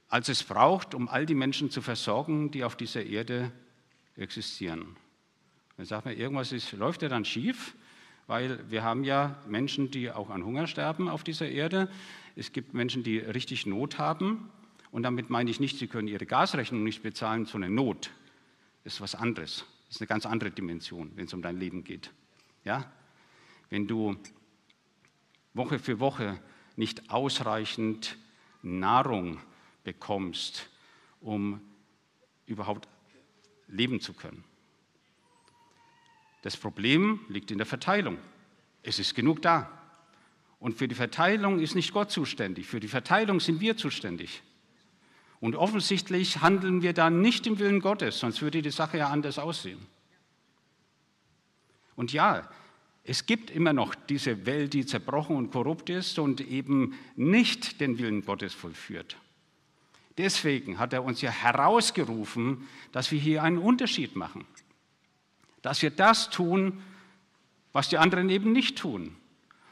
als 0.09 0.29
es 0.29 0.43
braucht, 0.43 0.93
um 0.93 1.07
all 1.07 1.25
die 1.25 1.35
Menschen 1.35 1.69
zu 1.69 1.81
versorgen, 1.81 2.51
die 2.51 2.63
auf 2.63 2.75
dieser 2.75 3.05
Erde 3.05 3.51
existieren. 4.15 4.95
Dann 5.77 5.85
sagt 5.85 6.05
man, 6.05 6.17
irgendwas 6.17 6.51
ist, 6.51 6.71
läuft 6.73 7.01
ja 7.01 7.09
dann 7.09 7.25
schief, 7.25 7.75
weil 8.25 8.59
wir 8.69 8.83
haben 8.83 9.03
ja 9.03 9.41
Menschen, 9.47 9.91
die 9.91 10.11
auch 10.11 10.29
an 10.29 10.43
Hunger 10.43 10.67
sterben 10.67 11.07
auf 11.07 11.23
dieser 11.23 11.49
Erde. 11.49 11.89
Es 12.35 12.51
gibt 12.51 12.73
Menschen, 12.73 13.03
die 13.03 13.19
richtig 13.19 13.65
Not 13.65 13.97
haben. 13.97 14.49
Und 14.97 15.03
damit 15.03 15.29
meine 15.29 15.51
ich 15.51 15.59
nicht, 15.59 15.77
Sie 15.77 15.85
können 15.85 16.07
Ihre 16.07 16.25
Gasrechnung 16.25 16.83
nicht 16.83 17.03
bezahlen, 17.03 17.45
sondern 17.45 17.75
Not. 17.75 18.09
Ist 18.83 18.99
was 18.99 19.13
anderes. 19.13 19.63
Das 19.85 19.97
ist 19.97 20.01
eine 20.01 20.07
ganz 20.07 20.25
andere 20.25 20.49
Dimension, 20.49 21.11
wenn 21.13 21.25
es 21.25 21.33
um 21.35 21.43
dein 21.43 21.59
Leben 21.59 21.83
geht. 21.83 22.09
Ja? 22.63 22.91
Wenn 23.69 23.85
du 23.85 24.17
Woche 25.53 25.77
für 25.77 25.99
Woche 25.99 26.39
nicht 26.77 27.11
ausreichend 27.11 28.17
Nahrung 28.63 29.39
bekommst, 29.83 30.67
um 31.21 31.61
überhaupt 32.47 32.87
leben 33.67 34.01
zu 34.01 34.13
können. 34.13 34.43
Das 36.41 36.57
Problem 36.57 37.19
liegt 37.29 37.51
in 37.51 37.59
der 37.59 37.67
Verteilung. 37.67 38.17
Es 38.81 38.97
ist 38.97 39.13
genug 39.13 39.43
da. 39.43 39.71
Und 40.57 40.75
für 40.75 40.87
die 40.87 40.95
Verteilung 40.95 41.59
ist 41.59 41.75
nicht 41.75 41.93
Gott 41.93 42.09
zuständig. 42.09 42.65
Für 42.65 42.79
die 42.79 42.87
Verteilung 42.87 43.39
sind 43.39 43.59
wir 43.59 43.77
zuständig. 43.77 44.41
Und 45.39 45.55
offensichtlich 45.55 46.41
handeln 46.41 46.81
wir 46.81 46.93
da 46.93 47.09
nicht 47.09 47.45
im 47.45 47.59
Willen 47.59 47.79
Gottes, 47.79 48.19
sonst 48.19 48.41
würde 48.41 48.61
die 48.61 48.71
Sache 48.71 48.97
ja 48.97 49.09
anders 49.09 49.37
aussehen. 49.37 49.85
Und 51.95 52.11
ja, 52.13 52.49
es 53.03 53.25
gibt 53.25 53.51
immer 53.51 53.73
noch 53.73 53.95
diese 53.95 54.45
Welt, 54.45 54.73
die 54.73 54.85
zerbrochen 54.85 55.35
und 55.35 55.51
korrupt 55.51 55.89
ist 55.89 56.19
und 56.19 56.41
eben 56.41 56.97
nicht 57.15 57.79
den 57.79 57.99
Willen 57.99 58.25
Gottes 58.25 58.53
vollführt. 58.53 59.17
Deswegen 60.17 60.79
hat 60.79 60.93
er 60.93 61.03
uns 61.03 61.21
ja 61.21 61.29
herausgerufen, 61.29 62.67
dass 62.91 63.11
wir 63.11 63.19
hier 63.19 63.43
einen 63.43 63.59
Unterschied 63.59 64.15
machen. 64.15 64.45
Dass 65.61 65.81
wir 65.81 65.91
das 65.91 66.29
tun, 66.31 66.81
was 67.71 67.89
die 67.89 67.99
anderen 67.99 68.29
eben 68.29 68.51
nicht 68.51 68.77
tun. 68.77 69.15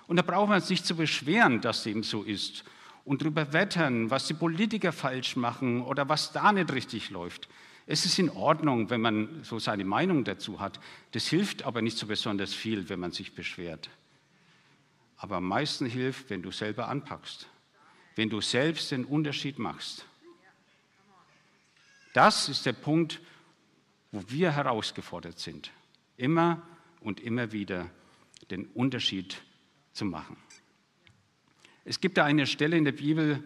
Und 0.07 0.17
da 0.17 0.22
brauchen 0.22 0.51
wir 0.51 0.55
uns 0.57 0.69
nicht 0.69 0.86
zu 0.86 0.95
beschweren, 0.95 1.62
dass 1.62 1.84
dem 1.84 2.03
so 2.03 2.22
ist 2.22 2.63
und 3.06 3.22
darüber 3.22 3.54
wettern, 3.54 4.10
was 4.10 4.28
die 4.28 4.34
Politiker 4.34 4.92
falsch 4.92 5.36
machen 5.36 5.82
oder 5.84 6.10
was 6.10 6.34
da 6.34 6.52
nicht 6.52 6.74
richtig 6.74 7.12
läuft. 7.12 7.48
Es 7.88 8.04
ist 8.04 8.18
in 8.18 8.32
Ordnung, 8.32 8.90
wenn 8.90 9.02
man 9.02 9.44
so 9.44 9.60
seine 9.60 9.86
Meinung 9.86 10.24
dazu 10.24 10.60
hat. 10.60 10.80
Das 11.12 11.28
hilft 11.28 11.64
aber 11.64 11.84
nicht 11.84 11.98
so 11.98 12.08
besonders 12.08 12.54
viel, 12.54 12.90
wenn 12.90 13.00
man 13.00 13.12
sich 13.12 13.36
beschwert. 13.36 13.92
Aber 15.18 15.38
am 15.38 15.48
meisten 15.48 15.86
hilft, 15.86 16.32
wenn 16.32 16.42
du 16.42 16.52
selber 16.52 16.90
anpackst, 16.90 17.48
wenn 18.16 18.30
du 18.30 18.42
selbst 18.42 18.92
den 18.92 19.06
Unterschied 19.06 19.60
machst. 19.60 20.06
Das 22.14 22.50
ist 22.50 22.66
der 22.66 22.74
Punkt, 22.74 23.22
wo 24.12 24.24
wir 24.30 24.52
herausgefordert 24.52 25.38
sind, 25.38 25.72
immer 26.18 26.62
und 27.02 27.20
immer 27.20 27.52
wieder 27.52 27.90
den 28.50 28.66
Unterschied 28.68 29.42
zu 29.94 30.06
machen. 30.06 30.38
Es 31.88 32.01
gibt 32.01 32.18
da 32.18 32.25
eine 32.25 32.48
Stelle 32.48 32.77
in 32.77 32.84
der 32.84 32.94
Bibel, 32.94 33.44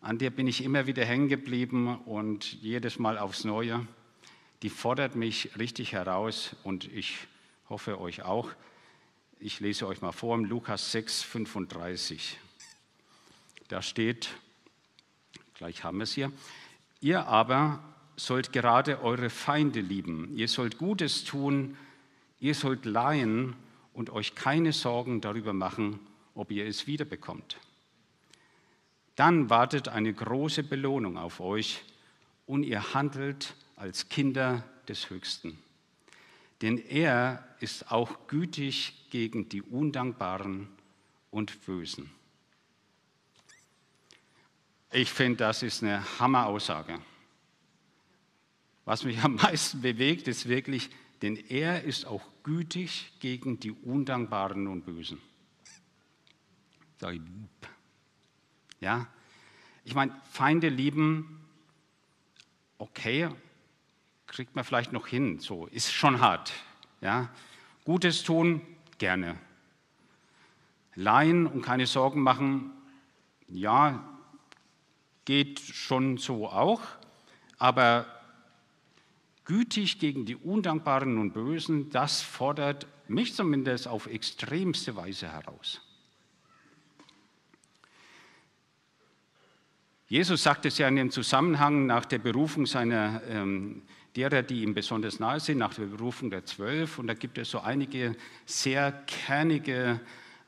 an 0.00 0.16
der 0.16 0.30
bin 0.30 0.46
ich 0.46 0.62
immer 0.62 0.86
wieder 0.86 1.04
hängen 1.04 1.28
geblieben 1.28 1.96
und 2.02 2.52
jedes 2.62 3.00
Mal 3.00 3.18
aufs 3.18 3.42
Neue. 3.42 3.84
Die 4.62 4.70
fordert 4.70 5.16
mich 5.16 5.58
richtig 5.58 5.92
heraus 5.92 6.54
und 6.62 6.84
ich 6.92 7.26
hoffe 7.68 8.00
euch 8.00 8.22
auch. 8.22 8.50
Ich 9.40 9.58
lese 9.58 9.88
euch 9.88 10.00
mal 10.00 10.12
vor 10.12 10.36
im 10.36 10.44
Lukas 10.44 10.92
6, 10.92 11.22
35. 11.22 12.38
Da 13.66 13.82
steht, 13.82 14.28
gleich 15.54 15.82
haben 15.82 15.98
wir 15.98 16.04
es 16.04 16.12
hier, 16.12 16.30
ihr 17.00 17.26
aber 17.26 17.82
sollt 18.14 18.52
gerade 18.52 19.02
eure 19.02 19.28
Feinde 19.28 19.80
lieben, 19.80 20.36
ihr 20.36 20.46
sollt 20.46 20.78
Gutes 20.78 21.24
tun, 21.24 21.76
ihr 22.38 22.54
sollt 22.54 22.84
leihen 22.84 23.56
und 23.92 24.10
euch 24.10 24.36
keine 24.36 24.72
Sorgen 24.72 25.20
darüber 25.20 25.52
machen, 25.52 25.98
ob 26.36 26.52
ihr 26.52 26.64
es 26.64 26.86
wiederbekommt. 26.86 27.56
Dann 29.16 29.50
wartet 29.50 29.88
eine 29.88 30.12
große 30.12 30.62
Belohnung 30.62 31.18
auf 31.18 31.40
euch 31.40 31.82
und 32.46 32.62
ihr 32.62 32.94
handelt 32.94 33.54
als 33.76 34.08
Kinder 34.08 34.64
des 34.88 35.10
Höchsten. 35.10 35.58
Denn 36.62 36.78
er 36.78 37.46
ist 37.60 37.90
auch 37.90 38.26
gütig 38.28 39.08
gegen 39.10 39.48
die 39.48 39.62
Undankbaren 39.62 40.68
und 41.30 41.64
Bösen. 41.66 42.10
Ich 44.92 45.10
finde, 45.10 45.38
das 45.38 45.62
ist 45.62 45.82
eine 45.82 46.02
Hammeraussage. 46.18 46.98
Was 48.84 49.04
mich 49.04 49.18
am 49.22 49.36
meisten 49.36 49.80
bewegt, 49.80 50.28
ist 50.28 50.48
wirklich, 50.48 50.90
denn 51.22 51.36
er 51.36 51.84
ist 51.84 52.06
auch 52.06 52.22
gütig 52.42 53.12
gegen 53.20 53.58
die 53.58 53.70
Undankbaren 53.70 54.66
und 54.66 54.84
Bösen. 54.84 55.18
Ja, 58.82 59.06
ich 59.84 59.94
meine, 59.94 60.12
Feinde 60.28 60.68
lieben, 60.68 61.40
okay, 62.78 63.28
kriegt 64.26 64.56
man 64.56 64.64
vielleicht 64.64 64.92
noch 64.92 65.06
hin, 65.06 65.38
so 65.38 65.66
ist 65.68 65.92
schon 65.92 66.20
hart. 66.20 66.52
Ja, 67.00 67.30
Gutes 67.84 68.24
tun 68.24 68.60
gerne. 68.98 69.38
Leihen 70.96 71.46
und 71.46 71.62
keine 71.62 71.86
Sorgen 71.86 72.22
machen, 72.22 72.72
ja, 73.46 74.02
geht 75.26 75.60
schon 75.60 76.18
so 76.18 76.48
auch, 76.48 76.82
aber 77.58 78.06
gütig 79.44 80.00
gegen 80.00 80.26
die 80.26 80.34
Undankbaren 80.34 81.18
und 81.18 81.34
Bösen, 81.34 81.88
das 81.90 82.20
fordert 82.20 82.88
mich 83.06 83.32
zumindest 83.36 83.86
auf 83.86 84.08
extremste 84.08 84.96
Weise 84.96 85.30
heraus. 85.30 85.80
Jesus 90.12 90.42
sagt 90.42 90.66
es 90.66 90.76
ja 90.76 90.88
in 90.88 90.96
dem 90.96 91.10
Zusammenhang 91.10 91.86
nach 91.86 92.04
der 92.04 92.18
Berufung 92.18 92.66
seiner, 92.66 93.22
ähm, 93.30 93.80
derer, 94.14 94.42
die 94.42 94.62
ihm 94.62 94.74
besonders 94.74 95.20
nahe 95.20 95.40
sind, 95.40 95.56
nach 95.56 95.72
der 95.72 95.86
Berufung 95.86 96.28
der 96.28 96.44
Zwölf. 96.44 96.98
Und 96.98 97.06
da 97.06 97.14
gibt 97.14 97.38
es 97.38 97.50
so 97.50 97.60
einige 97.60 98.14
sehr 98.44 98.92
kernige 99.06 100.00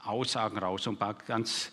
Aussagen 0.02 0.58
raus, 0.58 0.86
ein 0.86 0.98
paar 0.98 1.14
ganz 1.14 1.72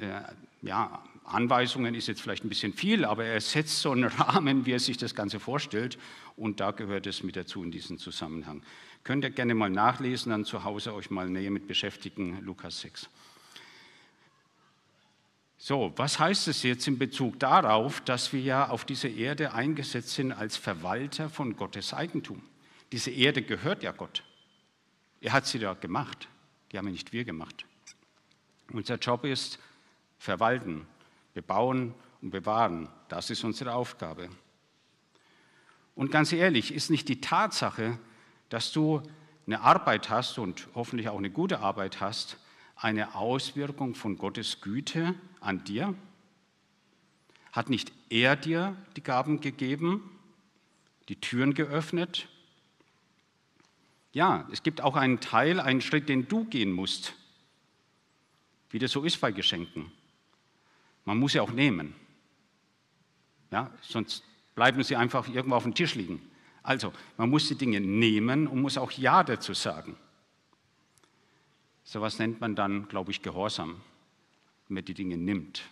äh, 0.00 0.22
ja, 0.66 1.02
Anweisungen 1.24 1.94
ist 1.94 2.06
jetzt 2.06 2.22
vielleicht 2.22 2.46
ein 2.46 2.48
bisschen 2.48 2.72
viel, 2.72 3.04
aber 3.04 3.26
er 3.26 3.42
setzt 3.42 3.78
so 3.82 3.90
einen 3.92 4.04
Rahmen, 4.08 4.64
wie 4.64 4.72
er 4.72 4.80
sich 4.80 4.96
das 4.96 5.14
Ganze 5.14 5.38
vorstellt. 5.38 5.98
Und 6.34 6.60
da 6.60 6.70
gehört 6.70 7.06
es 7.06 7.22
mit 7.22 7.36
dazu 7.36 7.62
in 7.62 7.70
diesem 7.70 7.98
Zusammenhang. 7.98 8.62
Könnt 9.04 9.22
ihr 9.22 9.30
gerne 9.30 9.54
mal 9.54 9.68
nachlesen, 9.68 10.30
dann 10.30 10.46
zu 10.46 10.64
Hause 10.64 10.94
euch 10.94 11.10
mal 11.10 11.28
näher 11.28 11.50
mit 11.50 11.68
beschäftigen, 11.68 12.38
Lukas 12.40 12.80
6. 12.80 13.10
So, 15.60 15.92
was 15.96 16.20
heißt 16.20 16.46
es 16.46 16.62
jetzt 16.62 16.86
in 16.86 16.98
Bezug 16.98 17.40
darauf, 17.40 18.00
dass 18.02 18.32
wir 18.32 18.40
ja 18.40 18.68
auf 18.68 18.84
dieser 18.84 19.10
Erde 19.10 19.54
eingesetzt 19.54 20.10
sind 20.10 20.30
als 20.30 20.56
Verwalter 20.56 21.28
von 21.28 21.56
Gottes 21.56 21.92
Eigentum? 21.92 22.40
Diese 22.92 23.10
Erde 23.10 23.42
gehört 23.42 23.82
ja 23.82 23.90
Gott. 23.90 24.22
Er 25.20 25.32
hat 25.32 25.46
sie 25.46 25.58
da 25.58 25.74
gemacht. 25.74 26.28
Die 26.70 26.78
haben 26.78 26.86
ja 26.86 26.92
nicht 26.92 27.12
wir 27.12 27.24
gemacht. 27.24 27.66
Unser 28.72 28.98
Job 28.98 29.24
ist 29.24 29.58
verwalten, 30.18 30.86
bebauen 31.34 31.92
und 32.22 32.30
bewahren. 32.30 32.88
Das 33.08 33.28
ist 33.28 33.42
unsere 33.42 33.74
Aufgabe. 33.74 34.28
Und 35.96 36.12
ganz 36.12 36.32
ehrlich, 36.32 36.72
ist 36.72 36.88
nicht 36.88 37.08
die 37.08 37.20
Tatsache, 37.20 37.98
dass 38.48 38.70
du 38.70 39.02
eine 39.44 39.60
Arbeit 39.62 40.08
hast 40.08 40.38
und 40.38 40.68
hoffentlich 40.76 41.08
auch 41.08 41.18
eine 41.18 41.30
gute 41.30 41.58
Arbeit 41.58 42.00
hast, 42.00 42.36
eine 42.76 43.16
Auswirkung 43.16 43.96
von 43.96 44.16
Gottes 44.18 44.60
Güte 44.60 45.16
an 45.40 45.64
dir? 45.64 45.94
Hat 47.52 47.70
nicht 47.70 47.92
er 48.10 48.36
dir 48.36 48.76
die 48.96 49.02
Gaben 49.02 49.40
gegeben, 49.40 50.10
die 51.08 51.16
Türen 51.16 51.54
geöffnet? 51.54 52.28
Ja, 54.12 54.48
es 54.52 54.62
gibt 54.62 54.80
auch 54.80 54.96
einen 54.96 55.20
Teil, 55.20 55.60
einen 55.60 55.80
Schritt, 55.80 56.08
den 56.08 56.28
du 56.28 56.44
gehen 56.44 56.72
musst, 56.72 57.14
wie 58.70 58.78
das 58.78 58.92
so 58.92 59.04
ist 59.04 59.20
bei 59.20 59.32
Geschenken. 59.32 59.92
Man 61.04 61.18
muss 61.18 61.32
sie 61.32 61.40
auch 61.40 61.52
nehmen. 61.52 61.94
Ja, 63.50 63.70
sonst 63.80 64.24
bleiben 64.54 64.82
sie 64.82 64.96
einfach 64.96 65.28
irgendwo 65.28 65.56
auf 65.56 65.62
dem 65.62 65.74
Tisch 65.74 65.94
liegen. 65.94 66.20
Also, 66.62 66.92
man 67.16 67.30
muss 67.30 67.48
die 67.48 67.54
Dinge 67.54 67.80
nehmen 67.80 68.46
und 68.46 68.60
muss 68.60 68.76
auch 68.76 68.90
Ja 68.92 69.22
dazu 69.24 69.54
sagen. 69.54 69.96
So 71.84 72.02
was 72.02 72.18
nennt 72.18 72.40
man 72.40 72.54
dann, 72.54 72.88
glaube 72.88 73.10
ich, 73.10 73.22
Gehorsam, 73.22 73.80
man 74.68 74.84
die 74.84 74.94
Dinge 74.94 75.16
nimmt. 75.16 75.62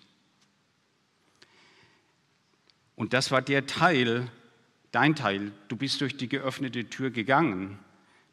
Und 2.94 3.12
das 3.12 3.30
war 3.30 3.42
der 3.42 3.66
Teil, 3.66 4.30
dein 4.90 5.14
Teil. 5.14 5.52
Du 5.68 5.76
bist 5.76 6.00
durch 6.00 6.16
die 6.16 6.28
geöffnete 6.28 6.88
Tür 6.88 7.10
gegangen. 7.10 7.78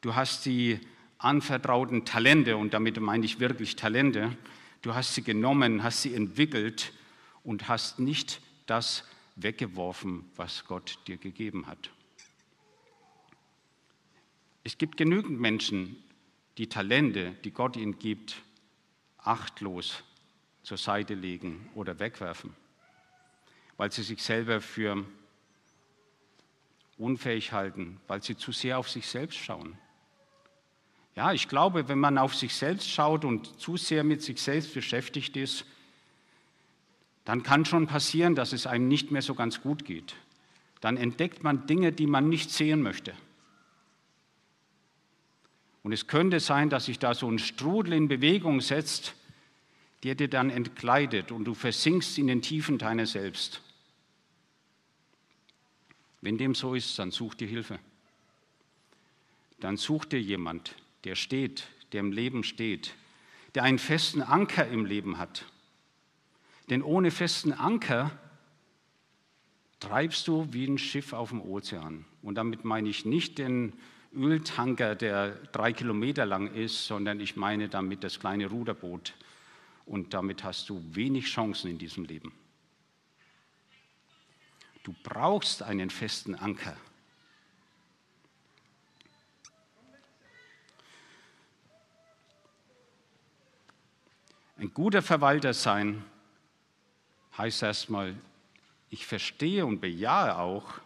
Du 0.02 0.16
hast 0.16 0.46
die 0.46 0.80
anvertrauten 1.18 2.06
Talente, 2.06 2.58
und 2.58 2.74
damit 2.74 3.00
meine 3.00 3.26
ich 3.26 3.40
wirklich 3.40 3.76
Talente, 3.76 4.36
du 4.82 4.94
hast 4.94 5.16
sie 5.16 5.24
genommen, 5.24 5.84
hast 5.84 6.02
sie 6.02 6.14
entwickelt 6.14 6.94
und 7.44 7.68
hast 7.68 8.00
nicht 8.00 8.42
das 8.66 9.06
weggeworfen, 9.36 10.26
was 10.36 10.66
Gott 10.66 11.00
dir 11.08 11.18
gegeben 11.18 11.68
hat. 11.68 11.90
Es 14.64 14.78
gibt 14.78 14.98
genügend 14.98 15.40
Menschen, 15.40 15.98
die 16.58 16.68
Talente, 16.68 17.36
die 17.44 17.52
Gott 17.52 17.76
ihnen 17.76 18.00
gibt, 18.00 18.42
achtlos 19.18 20.04
zur 20.64 20.78
Seite 20.78 21.14
legen 21.14 21.70
oder 21.76 22.00
wegwerfen, 22.00 22.56
weil 23.78 23.92
sie 23.92 24.04
sich 24.04 24.24
selber 24.24 24.62
für 24.62 25.06
unfähig 26.98 27.52
halten, 27.52 28.00
weil 28.08 28.24
sie 28.24 28.38
zu 28.38 28.52
sehr 28.52 28.78
auf 28.80 28.90
sich 28.90 29.08
selbst 29.08 29.38
schauen. 29.38 29.78
Ja, 31.16 31.32
ich 31.32 31.48
glaube, 31.48 31.88
wenn 31.90 32.00
man 32.00 32.18
auf 32.18 32.34
sich 32.34 32.56
selbst 32.56 32.90
schaut 32.90 33.24
und 33.24 33.60
zu 33.60 33.78
sehr 33.78 34.04
mit 34.04 34.24
sich 34.24 34.42
selbst 34.42 34.74
beschäftigt 34.74 35.38
ist, 35.38 35.66
dann 37.26 37.44
kann 37.44 37.66
schon 37.66 37.88
passieren, 37.88 38.36
dass 38.36 38.52
es 38.52 38.66
einem 38.66 38.88
nicht 38.88 39.12
mehr 39.12 39.22
so 39.22 39.36
ganz 39.36 39.62
gut 39.62 39.86
geht. 39.86 40.16
Dann 40.82 40.98
entdeckt 40.98 41.44
man 41.44 41.68
Dinge, 41.68 41.92
die 41.92 42.08
man 42.08 42.30
nicht 42.30 42.50
sehen 42.52 42.82
möchte. 42.82 43.14
Und 45.84 45.92
es 45.92 46.08
könnte 46.08 46.40
sein, 46.40 46.70
dass 46.70 46.86
sich 46.86 47.00
da 47.00 47.14
so 47.14 47.30
ein 47.30 47.40
Strudel 47.40 47.94
in 47.94 48.08
Bewegung 48.08 48.62
setzt, 48.62 49.16
der 50.04 50.16
dir 50.16 50.28
dann 50.28 50.50
entkleidet 50.50 51.32
und 51.32 51.46
du 51.46 51.54
versinkst 51.54 52.18
in 52.18 52.28
den 52.28 52.42
Tiefen 52.42 52.78
deiner 52.78 53.06
selbst. 53.06 53.62
Wenn 56.22 56.38
dem 56.38 56.56
so 56.56 56.74
ist, 56.76 56.98
dann 57.00 57.12
such 57.12 57.36
dir 57.36 57.48
Hilfe. 57.48 57.80
Dann 59.60 59.78
such 59.78 60.06
dir 60.06 60.22
jemand, 60.22 60.76
der 61.06 61.16
steht, 61.16 61.68
der 61.92 62.02
im 62.02 62.12
Leben 62.12 62.44
steht, 62.44 62.96
der 63.56 63.64
einen 63.64 63.80
festen 63.80 64.22
Anker 64.22 64.68
im 64.68 64.86
Leben 64.86 65.18
hat. 65.18 65.46
Denn 66.70 66.82
ohne 66.82 67.12
festen 67.12 67.54
Anker 67.54 68.12
treibst 69.80 70.28
du 70.28 70.48
wie 70.52 70.66
ein 70.66 70.78
Schiff 70.78 71.14
auf 71.14 71.30
dem 71.30 71.42
Ozean. 71.42 72.06
Und 72.22 72.36
damit 72.36 72.66
meine 72.66 72.90
ich 72.90 73.06
nicht 73.06 73.38
den 73.38 73.74
Öltanker, 74.14 74.96
der 74.96 75.32
drei 75.52 75.74
Kilometer 75.74 76.26
lang 76.26 76.54
ist, 76.54 76.86
sondern 76.86 77.20
ich 77.20 77.36
meine 77.36 77.70
damit 77.70 78.04
das 78.04 78.20
kleine 78.20 78.48
Ruderboot. 78.48 79.14
Und 79.86 80.14
damit 80.14 80.44
hast 80.44 80.70
du 80.70 80.82
wenig 80.96 81.26
Chancen 81.26 81.70
in 81.70 81.78
diesem 81.78 82.06
Leben. 82.06 82.34
Du 84.84 84.94
brauchst 85.04 85.64
einen 85.64 85.90
festen 85.90 86.36
Anker. 86.36 86.76
Ein 94.58 94.74
guter 94.74 95.02
Verwalter 95.02 95.54
sein 95.54 96.04
heißt 97.38 97.64
erstmal, 97.64 98.16
ich 98.90 99.06
verstehe 99.06 99.66
und 99.66 99.82
bejahe 99.82 100.38
auch, 100.38 100.80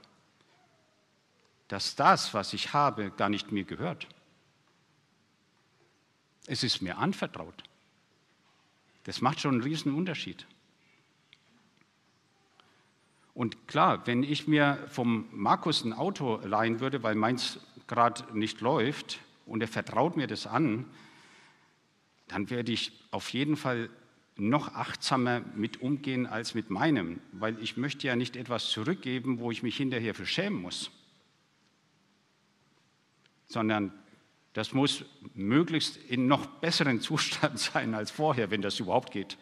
dass 1.67 1.95
das, 1.95 2.33
was 2.33 2.53
ich 2.53 2.73
habe, 2.73 3.11
gar 3.11 3.29
nicht 3.29 3.51
mir 3.51 3.65
gehört. 3.65 4.07
Es 6.45 6.63
ist 6.63 6.81
mir 6.81 6.97
anvertraut. 6.97 7.66
Das 9.07 9.21
macht 9.21 9.39
schon 9.39 9.53
einen 9.53 9.63
riesen 9.63 9.95
Unterschied. 9.95 10.45
Und 13.33 13.65
klar, 13.69 14.05
wenn 14.05 14.21
ich 14.21 14.49
mir 14.49 14.85
vom 14.89 15.29
Markus 15.31 15.85
ein 15.85 15.93
Auto 15.93 16.41
leihen 16.43 16.81
würde, 16.81 17.03
weil 17.03 17.15
meins 17.15 17.61
gerade 17.87 18.37
nicht 18.37 18.59
läuft 18.59 19.19
und 19.45 19.61
er 19.61 19.69
vertraut 19.69 20.17
mir 20.17 20.27
das 20.27 20.45
an, 20.45 20.85
dann 22.27 22.49
werde 22.49 22.73
ich 22.73 22.91
auf 23.11 23.29
jeden 23.29 23.55
Fall 23.55 23.89
noch 24.35 24.75
achtsamer 24.75 25.39
mit 25.55 25.79
umgehen 25.79 26.27
als 26.27 26.53
mit 26.53 26.69
meinem, 26.69 27.21
weil 27.31 27.57
ich 27.63 27.77
möchte 27.77 28.07
ja 28.07 28.17
nicht 28.17 28.35
etwas 28.35 28.69
zurückgeben, 28.69 29.39
wo 29.39 29.51
ich 29.51 29.63
mich 29.63 29.77
hinterher 29.77 30.15
für 30.15 30.25
schämen 30.25 30.61
muss, 30.61 30.91
sondern 33.45 33.93
das 34.57 34.73
muss 34.73 35.05
möglichst 35.35 35.97
in 35.97 36.25
noch 36.25 36.47
besseren 36.47 36.99
Zustand 37.07 37.59
sein 37.59 37.93
als 37.93 38.09
vorher, 38.09 38.49
wenn 38.49 38.63
das 38.63 38.79
überhaupt 38.79 39.11
geht. 39.11 39.37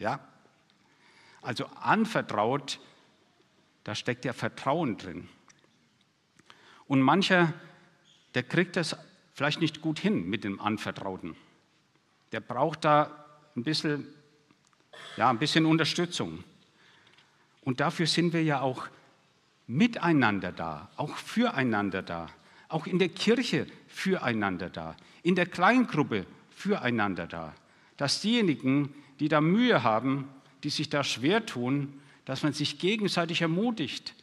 Ja? 0.00 0.18
Also 1.42 1.66
anvertraut 1.80 2.80
da 3.84 3.94
steckt 3.94 4.24
ja 4.24 4.32
Vertrauen 4.32 4.96
drin. 4.96 5.28
Und 6.86 7.00
mancher, 7.02 7.52
der 8.34 8.42
kriegt 8.42 8.76
das 8.76 8.96
vielleicht 9.34 9.60
nicht 9.60 9.80
gut 9.80 9.98
hin 9.98 10.28
mit 10.28 10.44
dem 10.44 10.60
Anvertrauten. 10.60 11.36
Der 12.32 12.40
braucht 12.40 12.84
da 12.84 13.26
ein 13.56 13.62
bisschen, 13.62 14.06
ja, 15.16 15.30
ein 15.30 15.38
bisschen 15.38 15.66
Unterstützung. 15.66 16.44
Und 17.62 17.80
dafür 17.80 18.06
sind 18.06 18.32
wir 18.32 18.42
ja 18.42 18.60
auch 18.60 18.88
miteinander 19.66 20.52
da, 20.52 20.90
auch 20.96 21.16
füreinander 21.16 22.02
da, 22.02 22.28
auch 22.72 22.86
in 22.86 22.98
der 22.98 23.08
Kirche 23.08 23.66
füreinander 23.88 24.70
da, 24.70 24.96
in 25.22 25.34
der 25.34 25.46
Kleingruppe 25.46 26.26
füreinander 26.50 27.26
da. 27.26 27.54
Dass 27.96 28.20
diejenigen, 28.20 28.94
die 29.20 29.28
da 29.28 29.40
Mühe 29.40 29.82
haben, 29.82 30.28
die 30.64 30.70
sich 30.70 30.88
da 30.88 31.04
schwer 31.04 31.46
tun, 31.46 32.00
dass 32.24 32.42
man 32.42 32.52
sich 32.52 32.78
gegenseitig 32.78 33.42
ermutigt, 33.42 34.14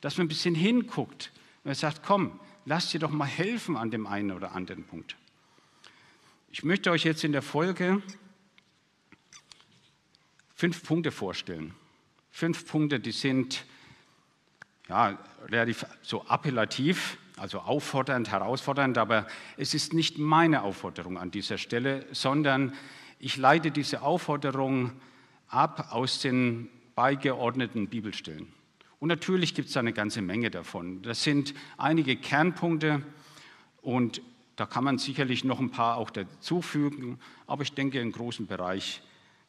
dass 0.00 0.16
man 0.16 0.26
ein 0.26 0.28
bisschen 0.28 0.54
hinguckt 0.54 1.32
und 1.64 1.76
sagt, 1.76 2.02
komm, 2.02 2.38
lass 2.64 2.90
dir 2.90 3.00
doch 3.00 3.10
mal 3.10 3.26
helfen 3.26 3.76
an 3.76 3.90
dem 3.90 4.06
einen 4.06 4.32
oder 4.32 4.52
anderen 4.54 4.84
Punkt. 4.84 5.16
Ich 6.52 6.64
möchte 6.64 6.90
euch 6.90 7.04
jetzt 7.04 7.24
in 7.24 7.32
der 7.32 7.42
Folge 7.42 8.02
fünf 10.54 10.82
Punkte 10.82 11.10
vorstellen. 11.10 11.74
Fünf 12.30 12.66
Punkte, 12.66 13.00
die 13.00 13.12
sind 13.12 13.64
ja, 14.88 15.18
relativ 15.48 15.86
so 16.02 16.26
appellativ, 16.26 17.16
also 17.40 17.60
auffordernd, 17.60 18.30
herausfordernd, 18.30 18.98
aber 18.98 19.26
es 19.56 19.72
ist 19.72 19.94
nicht 19.94 20.18
meine 20.18 20.62
Aufforderung 20.62 21.16
an 21.16 21.30
dieser 21.30 21.56
Stelle, 21.56 22.06
sondern 22.12 22.74
ich 23.18 23.38
leite 23.38 23.70
diese 23.70 24.02
Aufforderung 24.02 24.92
ab 25.48 25.88
aus 25.90 26.20
den 26.20 26.68
beigeordneten 26.94 27.88
Bibelstellen. 27.88 28.52
Und 28.98 29.08
natürlich 29.08 29.54
gibt 29.54 29.70
es 29.70 29.76
eine 29.78 29.94
ganze 29.94 30.20
Menge 30.20 30.50
davon. 30.50 31.00
Das 31.00 31.24
sind 31.24 31.54
einige 31.78 32.16
Kernpunkte 32.16 33.02
und 33.80 34.20
da 34.56 34.66
kann 34.66 34.84
man 34.84 34.98
sicherlich 34.98 35.42
noch 35.42 35.60
ein 35.60 35.70
paar 35.70 35.96
auch 35.96 36.10
dazufügen, 36.10 37.18
aber 37.46 37.62
ich 37.62 37.72
denke, 37.72 38.00
im 38.00 38.12
großen 38.12 38.46
Bereich, 38.46 39.00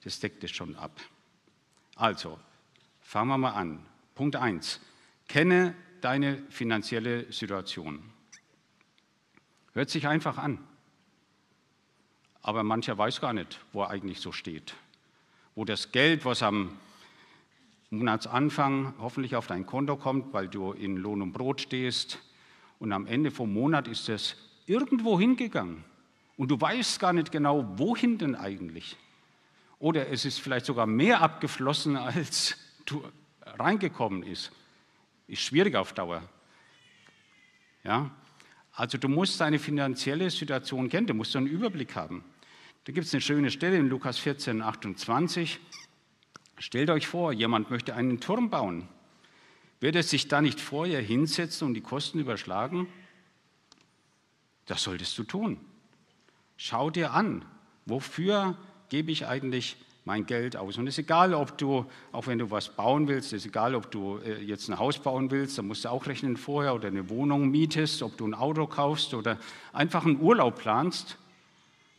das 0.06 0.22
deckt 0.22 0.46
es 0.46 0.52
schon 0.52 0.78
ab. 0.78 0.98
Also, 1.98 2.40
fangen 3.02 3.28
wir 3.28 3.38
mal 3.38 3.52
an. 3.52 3.86
Punkt 4.16 4.38
1. 4.38 4.80
Kenne 5.28 5.76
deine 6.02 6.38
finanzielle 6.50 7.32
Situation. 7.32 8.02
Hört 9.74 9.90
sich 9.90 10.08
einfach 10.08 10.38
an. 10.38 10.60
Aber 12.42 12.64
mancher 12.64 12.98
weiß 12.98 13.22
gar 13.22 13.34
nicht, 13.34 13.60
wo 13.72 13.84
er 13.84 13.90
eigentlich 13.90 14.20
so 14.20 14.32
steht. 14.32 14.76
Wo 15.56 15.66
das 15.66 15.92
Geld, 15.92 16.26
was 16.26 16.44
am 16.44 16.78
Monatsanfang 17.90 18.94
hoffentlich 19.00 19.36
auf 19.36 19.48
dein 19.48 19.66
Konto 19.66 19.98
kommt, 19.98 20.34
weil 20.34 20.48
du 20.48 20.72
in 20.72 20.98
Lohn 20.98 21.22
und 21.22 21.34
Brot 21.34 21.62
stehst. 21.62 22.20
Und 22.80 22.94
am 22.94 23.06
Ende 23.06 23.32
vom 23.32 23.54
Monat 23.54 23.88
ist 23.88 24.10
es 24.10 24.36
irgendwo 24.66 25.20
hingegangen. 25.20 25.84
Und 26.38 26.50
du 26.50 26.60
weißt 26.60 27.00
gar 27.00 27.14
nicht 27.14 27.32
genau, 27.32 27.78
wohin 27.78 28.18
denn 28.18 28.36
eigentlich. 28.36 28.98
Oder 29.78 30.10
es 30.10 30.26
ist 30.26 30.40
vielleicht 30.40 30.66
sogar 30.66 30.88
mehr 30.88 31.22
abgeflossen, 31.22 31.98
als 31.98 32.58
du 32.86 33.04
reingekommen 33.46 34.24
ist. 34.24 34.52
Ist 35.32 35.44
schwierig 35.44 35.76
auf 35.76 35.94
Dauer. 35.94 36.28
Ja? 37.86 38.12
Also 38.74 38.98
du 38.98 39.08
musst 39.08 39.40
deine 39.40 39.60
finanzielle 39.60 40.30
Situation 40.30 40.90
kennen, 40.90 41.08
du 41.08 41.14
musst 41.14 41.34
einen 41.38 41.48
Überblick 41.48 41.96
haben. 41.96 42.26
Da 42.84 42.92
gibt 42.92 43.08
es 43.08 43.14
eine 43.14 43.22
schöne 43.22 43.50
Stelle 43.50 43.78
in 43.78 43.88
Lukas 43.88 44.18
14, 44.18 44.62
28. 44.62 45.62
Stellt 46.58 46.90
euch 46.90 47.08
vor, 47.08 47.32
jemand 47.32 47.72
möchte 47.72 47.96
einen 47.96 48.20
Turm 48.20 48.50
bauen. 48.50 48.90
Wird 49.80 49.96
er 49.96 50.04
sich 50.04 50.28
da 50.28 50.42
nicht 50.42 50.60
vorher 50.60 51.02
hinsetzen 51.02 51.66
und 51.66 51.76
die 51.76 51.82
Kosten 51.82 52.20
überschlagen? 52.20 52.88
Das 54.66 54.84
solltest 54.84 55.18
du 55.18 55.24
tun. 55.24 55.62
Schau 56.58 56.90
dir 56.90 57.14
an, 57.14 57.46
wofür 57.86 58.58
gebe 58.90 59.14
ich 59.14 59.28
eigentlich 59.28 59.78
mein 60.06 60.26
Geld 60.26 60.58
aus. 60.58 60.78
Und 60.78 60.88
es 60.88 60.96
ist 60.96 61.06
egal, 61.06 61.34
ob 61.34 61.58
du, 61.58 61.86
auch 62.12 62.28
wenn 62.28 62.40
du 62.40 62.50
was 62.50 62.70
bauen 62.70 63.08
willst, 63.08 63.34
es 63.34 63.42
ist 63.42 63.48
egal, 63.48 63.76
ob 63.76 63.92
du 63.92 64.18
äh, 64.18 64.42
jetzt 64.42 64.70
ein 64.70 64.80
Haus 64.80 64.98
bauen 64.98 65.30
willst, 65.30 65.58
da 65.58 65.62
musst 65.62 65.86
du 65.86 65.90
auch 65.90 66.08
rechnen 66.08 66.38
vorher, 66.38 66.74
oder 66.74 66.88
eine 66.88 67.10
Wohnung 67.10 67.50
mietest, 67.50 68.02
ob 68.02 68.18
du 68.18 68.28
ein 68.28 68.34
Auto 68.34 68.66
kaufst 68.68 69.14
oder 69.14 69.38
einfach 69.74 70.06
einen 70.06 70.20
Urlaub 70.20 70.60
planst. 70.60 71.18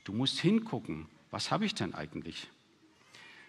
Du 0.05 0.12
musst 0.12 0.41
hingucken, 0.41 1.07
was 1.31 1.51
habe 1.51 1.65
ich 1.65 1.75
denn 1.75 1.95
eigentlich? 1.95 2.49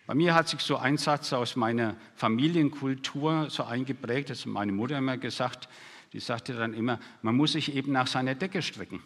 Bei 0.05 0.13
mir 0.13 0.35
hat 0.35 0.49
sich 0.49 0.59
so 0.59 0.77
ein 0.77 0.97
Satz 0.97 1.33
aus 1.33 1.55
meiner 1.55 1.95
Familienkultur 2.15 3.49
so 3.49 3.63
eingeprägt, 3.63 4.29
das 4.29 4.41
hat 4.41 4.47
meine 4.47 4.71
Mutter 4.71 4.97
immer 4.97 5.17
gesagt, 5.17 5.69
die 6.11 6.19
sagte 6.19 6.53
dann 6.53 6.73
immer, 6.73 6.99
man 7.21 7.35
muss 7.35 7.53
sich 7.53 7.73
eben 7.73 7.91
nach 7.91 8.07
seiner 8.07 8.35
Decke 8.35 8.61
strecken. 8.61 9.01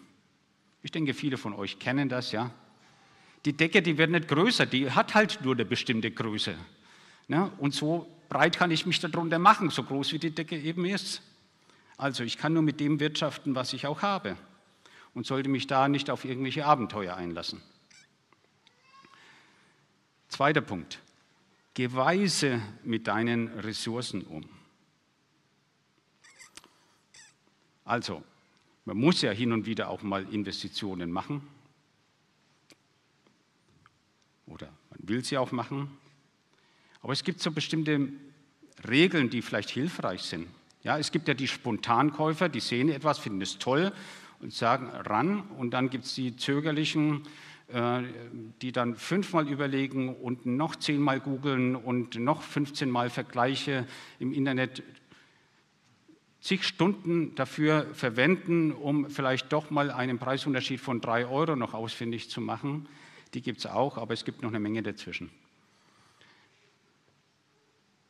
Ich 0.81 0.91
denke, 0.91 1.13
viele 1.13 1.37
von 1.37 1.53
euch 1.53 1.79
kennen 1.79 2.09
das, 2.09 2.31
ja. 2.31 2.51
Die 3.47 3.53
Decke, 3.53 3.81
die 3.81 3.97
wird 3.97 4.09
nicht 4.11 4.27
größer, 4.27 4.65
die 4.65 4.91
hat 4.91 5.15
halt 5.15 5.39
nur 5.41 5.53
eine 5.53 5.63
bestimmte 5.63 6.11
Größe. 6.11 6.53
Ne? 7.29 7.49
Und 7.59 7.73
so 7.73 8.05
breit 8.27 8.57
kann 8.57 8.71
ich 8.71 8.85
mich 8.85 8.99
darunter 8.99 9.39
machen, 9.39 9.69
so 9.69 9.83
groß 9.83 10.11
wie 10.11 10.19
die 10.19 10.31
Decke 10.31 10.59
eben 10.59 10.83
ist. 10.83 11.21
Also 11.95 12.25
ich 12.25 12.37
kann 12.37 12.51
nur 12.51 12.61
mit 12.61 12.81
dem 12.81 12.99
wirtschaften, 12.99 13.55
was 13.55 13.71
ich 13.71 13.87
auch 13.87 14.01
habe 14.01 14.35
und 15.13 15.25
sollte 15.25 15.47
mich 15.47 15.65
da 15.65 15.87
nicht 15.87 16.09
auf 16.09 16.25
irgendwelche 16.25 16.65
Abenteuer 16.65 17.15
einlassen. 17.15 17.61
Zweiter 20.27 20.59
Punkt. 20.59 20.99
Geh 21.73 21.93
weise 21.93 22.61
mit 22.83 23.07
deinen 23.07 23.47
Ressourcen 23.59 24.23
um. 24.23 24.43
Also, 27.85 28.21
man 28.83 28.97
muss 28.97 29.21
ja 29.21 29.31
hin 29.31 29.53
und 29.53 29.65
wieder 29.65 29.87
auch 29.87 30.01
mal 30.01 30.27
Investitionen 30.33 31.13
machen. 31.13 31.47
Oder 34.47 34.67
man 34.89 35.07
will 35.07 35.23
sie 35.23 35.37
auch 35.37 35.51
machen. 35.51 35.89
Aber 37.01 37.13
es 37.13 37.23
gibt 37.23 37.39
so 37.41 37.51
bestimmte 37.51 38.09
Regeln, 38.87 39.29
die 39.29 39.41
vielleicht 39.41 39.69
hilfreich 39.69 40.23
sind. 40.23 40.47
Ja, 40.83 40.97
es 40.97 41.11
gibt 41.11 41.27
ja 41.27 41.33
die 41.33 41.47
Spontankäufer, 41.47 42.49
die 42.49 42.59
sehen 42.59 42.89
etwas, 42.89 43.19
finden 43.19 43.41
es 43.41 43.59
toll 43.59 43.91
und 44.39 44.53
sagen 44.53 44.87
ran. 44.87 45.41
Und 45.57 45.71
dann 45.71 45.89
gibt 45.89 46.05
es 46.05 46.15
die 46.15 46.35
zögerlichen, 46.35 47.23
äh, 47.67 48.03
die 48.61 48.71
dann 48.71 48.95
fünfmal 48.95 49.47
überlegen 49.47 50.15
und 50.15 50.45
noch 50.45 50.75
zehnmal 50.75 51.19
googeln 51.19 51.75
und 51.75 52.15
noch 52.15 52.41
15 52.41 52.89
Mal 52.89 53.09
Vergleiche 53.09 53.85
im 54.19 54.33
Internet 54.33 54.83
zig 56.39 56.63
Stunden 56.63 57.35
dafür 57.35 57.87
verwenden, 57.93 58.71
um 58.71 59.09
vielleicht 59.09 59.51
doch 59.51 59.69
mal 59.69 59.91
einen 59.91 60.17
Preisunterschied 60.19 60.79
von 60.79 61.01
drei 61.01 61.27
Euro 61.27 61.57
noch 61.57 61.73
ausfindig 61.73 62.29
zu 62.29 62.39
machen. 62.39 62.87
Die 63.33 63.41
gibt 63.41 63.59
es 63.59 63.65
auch, 63.65 63.97
aber 63.97 64.13
es 64.13 64.25
gibt 64.25 64.41
noch 64.41 64.49
eine 64.49 64.59
Menge 64.59 64.83
dazwischen. 64.83 65.29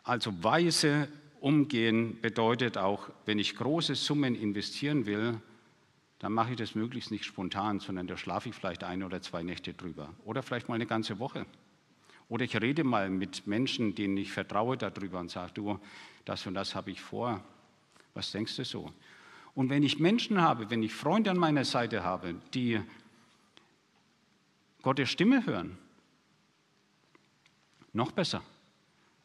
Also 0.03 0.31
weise 0.43 1.07
umgehen 1.41 2.19
bedeutet 2.21 2.77
auch, 2.77 3.09
wenn 3.25 3.39
ich 3.39 3.55
große 3.55 3.95
Summen 3.95 4.35
investieren 4.35 5.05
will, 5.05 5.41
dann 6.19 6.33
mache 6.33 6.51
ich 6.51 6.57
das 6.57 6.75
möglichst 6.75 7.11
nicht 7.11 7.25
spontan, 7.25 7.79
sondern 7.79 8.07
da 8.07 8.17
schlafe 8.17 8.49
ich 8.49 8.55
vielleicht 8.55 8.83
ein 8.83 9.03
oder 9.03 9.21
zwei 9.21 9.43
Nächte 9.43 9.73
drüber. 9.73 10.13
Oder 10.25 10.41
vielleicht 10.41 10.67
mal 10.67 10.75
eine 10.75 10.87
ganze 10.87 11.19
Woche. 11.19 11.45
Oder 12.29 12.45
ich 12.45 12.59
rede 12.59 12.83
mal 12.83 13.09
mit 13.09 13.47
Menschen, 13.47 13.95
denen 13.95 14.17
ich 14.17 14.31
vertraue 14.31 14.77
darüber 14.77 15.19
und 15.19 15.29
sage, 15.29 15.53
du, 15.53 15.79
das 16.25 16.45
und 16.45 16.55
das 16.55 16.75
habe 16.75 16.91
ich 16.91 17.01
vor. 17.01 17.43
Was 18.13 18.31
denkst 18.31 18.55
du 18.55 18.65
so? 18.65 18.91
Und 19.53 19.69
wenn 19.69 19.83
ich 19.83 19.99
Menschen 19.99 20.41
habe, 20.41 20.69
wenn 20.69 20.83
ich 20.83 20.93
Freunde 20.93 21.31
an 21.31 21.37
meiner 21.37 21.65
Seite 21.65 22.03
habe, 22.03 22.35
die 22.53 22.81
Gottes 24.87 25.09
Stimme 25.09 25.45
hören, 25.45 25.77
noch 27.91 28.13
besser. 28.13 28.41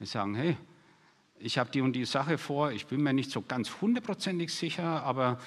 Die 0.00 0.06
sagen, 0.06 0.34
hey, 0.34 0.56
ich 1.38 1.56
habe 1.56 1.70
die 1.70 1.82
und 1.82 1.92
die 1.92 2.04
Sache 2.04 2.36
vor, 2.36 2.72
ich 2.72 2.86
bin 2.86 3.00
mir 3.00 3.12
nicht 3.12 3.30
so 3.30 3.42
ganz 3.42 3.70
hundertprozentig 3.80 4.52
sicher, 4.52 5.04
aber 5.04 5.38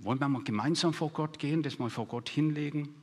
wollen 0.00 0.20
wir 0.20 0.28
mal 0.28 0.44
gemeinsam 0.44 0.92
vor 0.92 1.08
Gott 1.08 1.38
gehen, 1.38 1.62
das 1.62 1.78
mal 1.78 1.88
vor 1.88 2.04
Gott 2.04 2.28
hinlegen? 2.28 2.94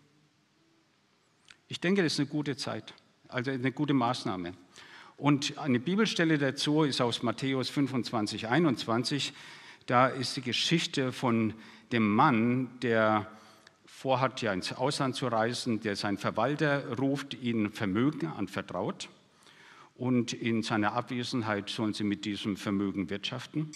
Ich 1.67 1.81
denke, 1.81 2.03
das 2.03 2.13
ist 2.13 2.19
eine 2.19 2.29
gute 2.29 2.55
Zeit, 2.57 2.93
also 3.27 3.49
eine 3.49 3.71
gute 3.71 3.95
Maßnahme. 3.95 4.53
Und 5.17 5.57
eine 5.57 5.79
Bibelstelle 5.79 6.37
dazu 6.37 6.83
ist 6.83 7.01
aus 7.01 7.23
Matthäus 7.23 7.71
25, 7.71 8.49
21. 8.49 9.33
Da 9.87 10.09
ist 10.09 10.37
die 10.37 10.43
Geschichte 10.43 11.11
von 11.11 11.55
dem 11.91 12.07
Mann, 12.13 12.69
der 12.81 13.31
vorhat, 14.03 14.41
ja 14.41 14.51
ins 14.51 14.73
Ausland 14.73 15.15
zu 15.15 15.27
reisen, 15.27 15.79
der 15.79 15.95
seinen 15.95 16.17
Verwalter 16.17 16.97
ruft, 16.97 17.35
ihnen 17.35 17.71
Vermögen 17.71 18.27
anvertraut. 18.27 19.07
Und 19.95 20.33
in 20.33 20.61
seiner 20.61 20.91
Abwesenheit 20.91 21.69
sollen 21.69 21.93
sie 21.93 22.03
mit 22.03 22.25
diesem 22.25 22.57
Vermögen 22.57 23.09
wirtschaften. 23.09 23.71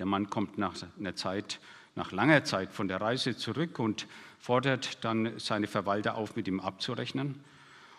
Der 0.00 0.06
Mann 0.06 0.30
kommt 0.30 0.58
nach 0.58 0.74
einer 0.98 1.14
Zeit, 1.14 1.60
nach 1.94 2.10
langer 2.10 2.42
Zeit 2.42 2.72
von 2.72 2.88
der 2.88 3.00
Reise 3.00 3.36
zurück 3.36 3.78
und 3.78 4.08
fordert 4.40 5.04
dann 5.04 5.38
seine 5.38 5.68
Verwalter 5.68 6.16
auf, 6.16 6.34
mit 6.34 6.48
ihm 6.48 6.58
abzurechnen. 6.58 7.36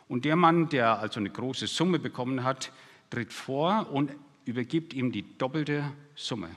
Und 0.10 0.26
der 0.26 0.36
Mann, 0.36 0.68
der 0.68 1.00
also 1.00 1.22
eine 1.22 1.30
große 1.30 1.68
Summe 1.68 2.00
bekommen 2.00 2.44
hat, 2.44 2.74
tritt 3.10 3.32
vor 3.32 3.90
und 3.90 4.12
übergibt 4.44 4.94
ihm 4.94 5.14
die 5.14 5.38
doppelte 5.38 5.94
Summe. 6.14 6.50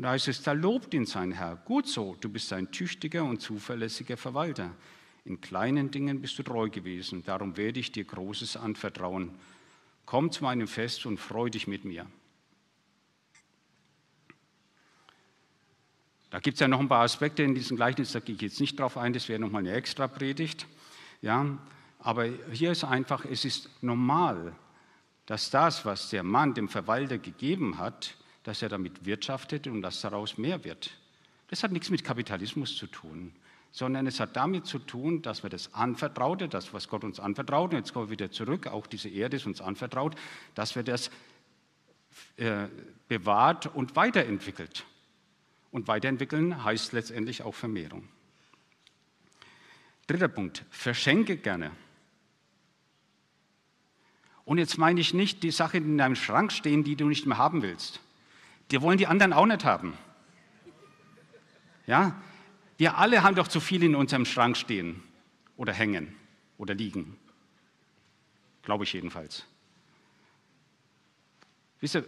Und 0.00 0.04
da 0.04 0.12
heißt 0.12 0.28
es, 0.28 0.42
da 0.42 0.52
lobt 0.52 0.94
ihn 0.94 1.04
sein 1.04 1.30
Herr. 1.30 1.56
Gut 1.56 1.86
so, 1.86 2.16
du 2.22 2.30
bist 2.30 2.50
ein 2.54 2.70
tüchtiger 2.70 3.22
und 3.22 3.42
zuverlässiger 3.42 4.16
Verwalter. 4.16 4.74
In 5.26 5.42
kleinen 5.42 5.90
Dingen 5.90 6.22
bist 6.22 6.38
du 6.38 6.42
treu 6.42 6.70
gewesen, 6.70 7.22
darum 7.22 7.58
werde 7.58 7.80
ich 7.80 7.92
dir 7.92 8.04
Großes 8.04 8.56
anvertrauen. 8.56 9.34
Komm 10.06 10.32
zu 10.32 10.42
meinem 10.42 10.68
Fest 10.68 11.04
und 11.04 11.18
freu 11.18 11.50
dich 11.50 11.66
mit 11.66 11.84
mir. 11.84 12.06
Da 16.30 16.38
gibt 16.38 16.54
es 16.54 16.60
ja 16.60 16.68
noch 16.68 16.80
ein 16.80 16.88
paar 16.88 17.04
Aspekte 17.04 17.42
in 17.42 17.54
diesem 17.54 17.76
Gleichnis, 17.76 18.12
da 18.12 18.20
gehe 18.20 18.36
ich 18.36 18.40
jetzt 18.40 18.60
nicht 18.60 18.80
drauf 18.80 18.96
ein, 18.96 19.12
das 19.12 19.28
wäre 19.28 19.38
nochmal 19.38 19.60
eine 19.60 19.74
extra 19.74 20.08
Predigt. 20.08 20.66
Ja, 21.20 21.58
aber 21.98 22.24
hier 22.50 22.72
ist 22.72 22.84
einfach, 22.84 23.26
es 23.26 23.44
ist 23.44 23.68
normal, 23.82 24.56
dass 25.26 25.50
das, 25.50 25.84
was 25.84 26.08
der 26.08 26.22
Mann 26.22 26.54
dem 26.54 26.70
Verwalter 26.70 27.18
gegeben 27.18 27.76
hat, 27.76 28.16
dass 28.42 28.62
er 28.62 28.68
damit 28.68 29.04
wirtschaftet 29.04 29.66
und 29.66 29.82
dass 29.82 30.00
daraus 30.00 30.38
mehr 30.38 30.64
wird. 30.64 30.90
Das 31.48 31.62
hat 31.62 31.72
nichts 31.72 31.90
mit 31.90 32.04
Kapitalismus 32.04 32.76
zu 32.76 32.86
tun, 32.86 33.32
sondern 33.72 34.06
es 34.06 34.20
hat 34.20 34.36
damit 34.36 34.66
zu 34.66 34.78
tun, 34.78 35.22
dass 35.22 35.42
wir 35.42 35.50
das 35.50 35.74
Anvertraute, 35.74 36.48
das, 36.48 36.72
was 36.72 36.88
Gott 36.88 37.04
uns 37.04 37.20
anvertraut, 37.20 37.72
und 37.72 37.78
jetzt 37.78 37.92
kommen 37.92 38.06
wir 38.06 38.12
wieder 38.12 38.30
zurück, 38.30 38.66
auch 38.66 38.86
diese 38.86 39.08
Erde 39.08 39.36
ist 39.36 39.46
uns 39.46 39.60
anvertraut, 39.60 40.16
dass 40.54 40.74
wir 40.74 40.82
das 40.82 41.10
äh, 42.36 42.66
bewahrt 43.08 43.66
und 43.66 43.96
weiterentwickelt. 43.96 44.84
Und 45.70 45.86
weiterentwickeln 45.86 46.64
heißt 46.64 46.92
letztendlich 46.92 47.42
auch 47.42 47.54
Vermehrung. 47.54 48.08
Dritter 50.06 50.28
Punkt, 50.28 50.64
verschenke 50.70 51.36
gerne. 51.36 51.70
Und 54.44 54.58
jetzt 54.58 54.78
meine 54.78 55.00
ich 55.00 55.14
nicht 55.14 55.44
die 55.44 55.52
Sachen, 55.52 55.84
die 55.84 55.90
in 55.90 55.98
deinem 55.98 56.16
Schrank 56.16 56.50
stehen, 56.50 56.82
die 56.82 56.96
du 56.96 57.06
nicht 57.06 57.26
mehr 57.26 57.38
haben 57.38 57.62
willst. 57.62 58.00
Die 58.70 58.80
wollen 58.80 58.98
die 58.98 59.06
anderen 59.06 59.32
auch 59.32 59.46
nicht 59.46 59.64
haben. 59.64 59.94
Ja? 61.86 62.20
Wir 62.76 62.96
alle 62.96 63.22
haben 63.22 63.34
doch 63.34 63.48
zu 63.48 63.60
viel 63.60 63.82
in 63.82 63.94
unserem 63.94 64.24
Schrank 64.24 64.56
stehen 64.56 65.02
oder 65.56 65.72
hängen 65.72 66.14
oder 66.56 66.74
liegen. 66.74 67.16
Glaube 68.62 68.84
ich 68.84 68.92
jedenfalls. 68.92 69.44
Wisst 71.80 71.96
ihr, 71.96 72.04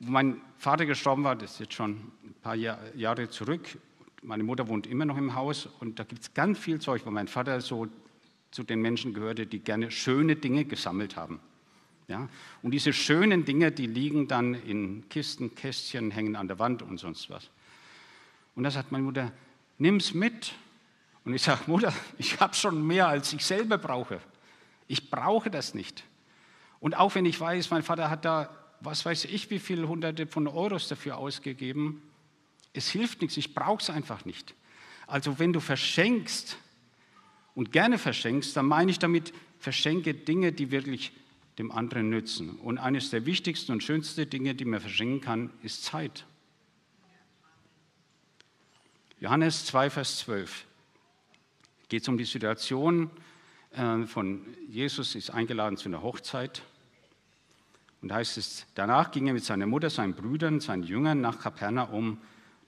wo 0.00 0.10
mein 0.10 0.40
Vater 0.58 0.86
gestorben 0.86 1.24
war, 1.24 1.34
das 1.34 1.52
ist 1.52 1.60
jetzt 1.60 1.74
schon 1.74 2.12
ein 2.24 2.34
paar 2.42 2.54
Jahre 2.54 3.28
zurück, 3.28 3.78
meine 4.22 4.42
Mutter 4.42 4.68
wohnt 4.68 4.86
immer 4.86 5.04
noch 5.04 5.16
im 5.16 5.34
Haus 5.34 5.66
und 5.66 5.98
da 5.98 6.04
gibt 6.04 6.22
es 6.22 6.34
ganz 6.34 6.58
viel 6.58 6.80
Zeug, 6.80 7.02
wo 7.04 7.10
mein 7.10 7.28
Vater 7.28 7.60
so 7.60 7.88
zu 8.50 8.62
den 8.62 8.80
Menschen 8.80 9.14
gehörte, 9.14 9.46
die 9.46 9.60
gerne 9.60 9.90
schöne 9.90 10.36
Dinge 10.36 10.64
gesammelt 10.64 11.16
haben. 11.16 11.40
Ja? 12.08 12.28
Und 12.62 12.72
diese 12.72 12.92
schönen 12.92 13.44
Dinge, 13.44 13.70
die 13.70 13.86
liegen 13.86 14.28
dann 14.28 14.54
in 14.54 15.08
Kisten, 15.08 15.54
Kästchen, 15.54 16.10
hängen 16.10 16.36
an 16.36 16.48
der 16.48 16.58
Wand 16.58 16.82
und 16.82 16.98
sonst 16.98 17.30
was. 17.30 17.50
Und 18.54 18.64
da 18.64 18.70
sagt 18.70 18.90
meine 18.90 19.04
Mutter, 19.04 19.32
nimm's 19.78 20.14
mit. 20.14 20.52
Und 21.24 21.34
ich 21.34 21.42
sage, 21.42 21.62
Mutter, 21.66 21.92
ich 22.18 22.40
habe 22.40 22.54
schon 22.54 22.86
mehr, 22.86 23.08
als 23.08 23.32
ich 23.32 23.44
selber 23.44 23.78
brauche. 23.78 24.20
Ich 24.88 25.10
brauche 25.10 25.50
das 25.50 25.74
nicht. 25.74 26.02
Und 26.80 26.96
auch 26.96 27.14
wenn 27.14 27.26
ich 27.26 27.38
weiß, 27.38 27.70
mein 27.70 27.82
Vater 27.82 28.10
hat 28.10 28.24
da 28.24 28.50
was 28.80 29.04
weiß 29.04 29.24
ich, 29.26 29.50
wie 29.50 29.58
viele 29.58 29.88
hunderte 29.88 30.26
von 30.26 30.46
Euros 30.46 30.88
dafür 30.88 31.16
ausgegeben. 31.16 32.02
Es 32.72 32.90
hilft 32.90 33.22
nichts, 33.22 33.36
ich 33.36 33.54
brauche 33.54 33.82
es 33.82 33.90
einfach 33.90 34.24
nicht. 34.24 34.54
Also 35.06 35.38
wenn 35.38 35.52
du 35.52 35.60
verschenkst 35.60 36.58
und 37.54 37.72
gerne 37.72 37.98
verschenkst, 37.98 38.56
dann 38.56 38.66
meine 38.66 38.90
ich 38.90 38.98
damit, 38.98 39.32
verschenke 39.58 40.14
Dinge, 40.14 40.52
die 40.52 40.70
wirklich 40.70 41.12
dem 41.58 41.72
anderen 41.72 42.08
nützen. 42.08 42.58
Und 42.60 42.78
eines 42.78 43.10
der 43.10 43.26
wichtigsten 43.26 43.72
und 43.72 43.82
schönsten 43.82 44.28
Dinge, 44.30 44.54
die 44.54 44.64
man 44.64 44.80
verschenken 44.80 45.20
kann, 45.20 45.50
ist 45.62 45.84
Zeit. 45.84 46.24
Johannes 49.20 49.66
2, 49.66 49.90
Vers 49.90 50.18
12 50.20 50.64
geht 51.88 52.02
es 52.02 52.08
um 52.08 52.16
die 52.16 52.24
Situation 52.24 53.10
äh, 53.72 54.04
von 54.06 54.46
Jesus, 54.68 55.14
ist 55.16 55.30
eingeladen 55.30 55.76
zu 55.76 55.88
einer 55.88 56.02
Hochzeit 56.02 56.62
und 58.00 58.12
heißt 58.12 58.38
es, 58.38 58.66
danach 58.74 59.10
ging 59.10 59.26
er 59.26 59.32
mit 59.32 59.44
seiner 59.44 59.66
Mutter, 59.66 59.90
seinen 59.90 60.14
Brüdern, 60.14 60.60
seinen 60.60 60.84
Jüngern 60.84 61.20
nach 61.20 61.40
Kapernaum. 61.40 62.18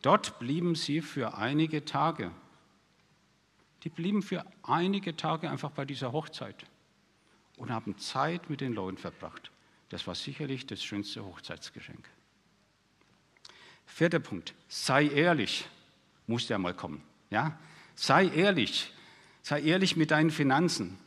Dort 0.02 0.40
blieben 0.40 0.74
sie 0.74 1.02
für 1.02 1.36
einige 1.38 1.84
Tage. 1.84 2.32
Die 3.84 3.90
blieben 3.90 4.22
für 4.22 4.44
einige 4.64 5.16
Tage 5.16 5.48
einfach 5.48 5.70
bei 5.70 5.84
dieser 5.84 6.10
Hochzeit 6.10 6.66
und 7.60 7.70
haben 7.70 7.96
Zeit 7.98 8.50
mit 8.50 8.60
den 8.60 8.72
Leuten 8.72 8.98
verbracht. 8.98 9.50
Das 9.90 10.06
war 10.06 10.14
sicherlich 10.14 10.66
das 10.66 10.82
schönste 10.82 11.24
Hochzeitsgeschenk. 11.24 12.08
Vierter 13.86 14.20
Punkt, 14.20 14.54
sei 14.68 15.06
ehrlich, 15.08 15.68
muss 16.26 16.48
ja 16.48 16.58
mal 16.58 16.74
kommen. 16.74 17.02
Ja? 17.30 17.58
Sei 17.94 18.26
ehrlich, 18.28 18.92
sei 19.42 19.62
ehrlich 19.62 19.96
mit 19.96 20.10
deinen 20.10 20.30
Finanzen. 20.30 20.98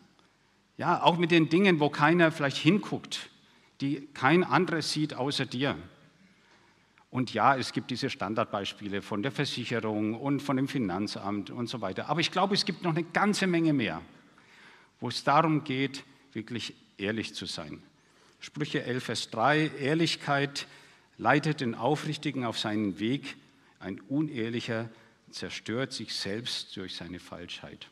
Ja, 0.77 1.03
auch 1.03 1.17
mit 1.17 1.31
den 1.31 1.49
Dingen, 1.49 1.79
wo 1.79 1.89
keiner 1.89 2.31
vielleicht 2.31 2.57
hinguckt 2.57 3.29
die 3.83 4.07
kein 4.13 4.45
anderes 4.45 4.93
sieht 4.93 5.13
außer 5.13 5.45
dir. 5.45 5.77
Und 7.09 7.33
ja, 7.33 7.55
es 7.55 7.73
gibt 7.73 7.91
diese 7.91 8.09
Standardbeispiele 8.09 9.01
von 9.01 9.21
der 9.21 9.31
Versicherung 9.31 10.15
und 10.15 10.41
von 10.41 10.55
dem 10.55 10.69
Finanzamt 10.69 11.49
und 11.49 11.67
so 11.67 11.81
weiter. 11.81 12.09
Aber 12.09 12.21
ich 12.21 12.31
glaube, 12.31 12.55
es 12.55 12.63
gibt 12.63 12.83
noch 12.83 12.91
eine 12.95 13.03
ganze 13.03 13.45
Menge 13.45 13.73
mehr, 13.73 14.01
wo 15.01 15.09
es 15.09 15.23
darum 15.23 15.63
geht, 15.65 16.03
wirklich 16.35 16.73
ehrlich 16.97 17.33
zu 17.33 17.45
sein. 17.45 17.81
Sprüche 18.39 18.83
11, 18.83 19.03
Vers 19.03 19.29
3, 19.31 19.71
Ehrlichkeit 19.79 20.67
leitet 21.17 21.61
den 21.61 21.75
Aufrichtigen 21.75 22.45
auf 22.45 22.59
seinen 22.59 22.99
Weg, 22.99 23.35
ein 23.79 23.99
Unehrlicher 24.01 24.89
zerstört 25.29 25.93
sich 25.93 26.13
selbst 26.13 26.75
durch 26.77 26.95
seine 26.95 27.19
Falschheit. 27.19 27.87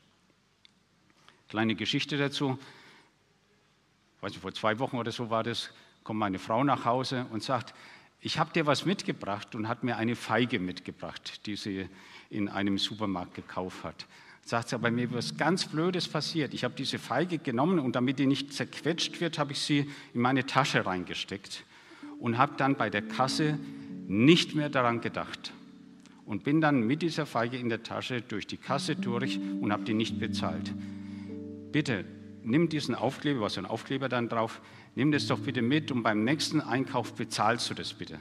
Kleine 1.50 1.76
Geschichte 1.76 2.18
dazu 2.18 2.58
weiß 4.22 4.32
nicht, 4.32 4.42
vor 4.42 4.54
zwei 4.54 4.80
Wochen 4.80 4.98
oder 4.98 5.12
so 5.12 5.30
war 5.30 5.44
das, 5.44 5.72
kommt 6.04 6.20
meine 6.20 6.40
Frau 6.40 6.64
nach 6.64 6.86
Hause 6.86 7.26
und 7.32 7.44
sagt, 7.44 7.74
ich 8.22 8.38
habe 8.38 8.54
dir 8.54 8.68
was 8.68 8.86
mitgebracht 8.86 9.56
und 9.56 9.68
hat 9.68 9.84
mir 9.84 9.98
eine 9.98 10.16
Feige 10.16 10.60
mitgebracht, 10.60 11.46
die 11.48 11.56
sie 11.56 11.90
in 12.30 12.48
einem 12.48 12.78
Supermarkt 12.78 13.34
gekauft 13.34 13.84
hat. 13.84 14.06
Sagt 14.44 14.70
sie, 14.70 14.76
aber 14.76 14.92
mir 14.92 15.12
was 15.14 15.38
ganz 15.38 15.66
Blödes 15.66 16.08
passiert. 16.08 16.54
Ich 16.54 16.64
habe 16.64 16.74
diese 16.76 17.00
Feige 17.00 17.38
genommen 17.38 17.80
und 17.80 17.96
damit 17.96 18.20
die 18.20 18.26
nicht 18.26 18.54
zerquetscht 18.54 19.22
wird, 19.22 19.40
habe 19.40 19.54
ich 19.54 19.60
sie 19.60 19.90
in 20.14 20.22
meine 20.22 20.46
Tasche 20.46 20.86
reingesteckt 20.86 21.64
und 22.20 22.38
habe 22.38 22.54
dann 22.58 22.76
bei 22.76 22.90
der 22.90 23.02
Kasse 23.02 23.60
nicht 24.08 24.56
mehr 24.56 24.70
daran 24.70 25.02
gedacht 25.02 25.54
und 26.26 26.44
bin 26.44 26.62
dann 26.62 26.82
mit 26.82 27.02
dieser 27.02 27.26
Feige 27.26 27.58
in 27.58 27.70
der 27.70 27.84
Tasche 27.84 28.22
durch 28.22 28.48
die 28.48 28.58
Kasse 28.58 28.96
durch 28.96 29.40
und 29.62 29.72
habe 29.72 29.84
die 29.84 29.94
nicht 29.94 30.20
bezahlt. 30.20 30.74
Bitte 31.72 32.06
nimm 32.44 32.70
diesen 32.70 32.96
Aufkleber, 32.96 33.42
was 33.42 33.54
so 33.56 33.62
ein 33.62 33.66
Aufkleber 33.66 34.10
dann 34.10 34.30
drauf, 34.30 34.62
nimm 34.96 35.12
das 35.12 35.28
doch 35.28 35.40
bitte 35.40 35.62
mit 35.62 35.92
und 35.92 36.04
beim 36.04 36.24
nächsten 36.24 36.62
Einkauf 36.62 37.14
bezahlst 37.14 37.70
du 37.70 37.74
das 37.74 37.94
bitte. 37.94 38.20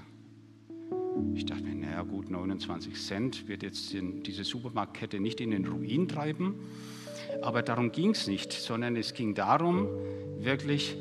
Ich 1.34 1.46
dachte 1.46 1.62
mir, 1.62 1.74
naja 1.74 2.02
gut, 2.02 2.30
29 2.30 2.94
Cent 2.94 3.48
wird 3.48 3.62
jetzt 3.62 3.92
diese 3.92 4.44
Supermarktkette 4.44 5.20
nicht 5.20 5.40
in 5.40 5.50
den 5.50 5.66
Ruin 5.66 6.08
treiben, 6.08 6.54
aber 7.42 7.62
darum 7.62 7.92
ging 7.92 8.10
es 8.10 8.26
nicht, 8.26 8.52
sondern 8.52 8.96
es 8.96 9.14
ging 9.14 9.34
darum, 9.34 9.88
wirklich 10.38 10.96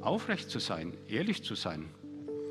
aufrecht 0.00 0.50
zu 0.50 0.58
sein, 0.58 0.92
ehrlich 1.08 1.42
zu 1.42 1.54
sein. 1.54 1.86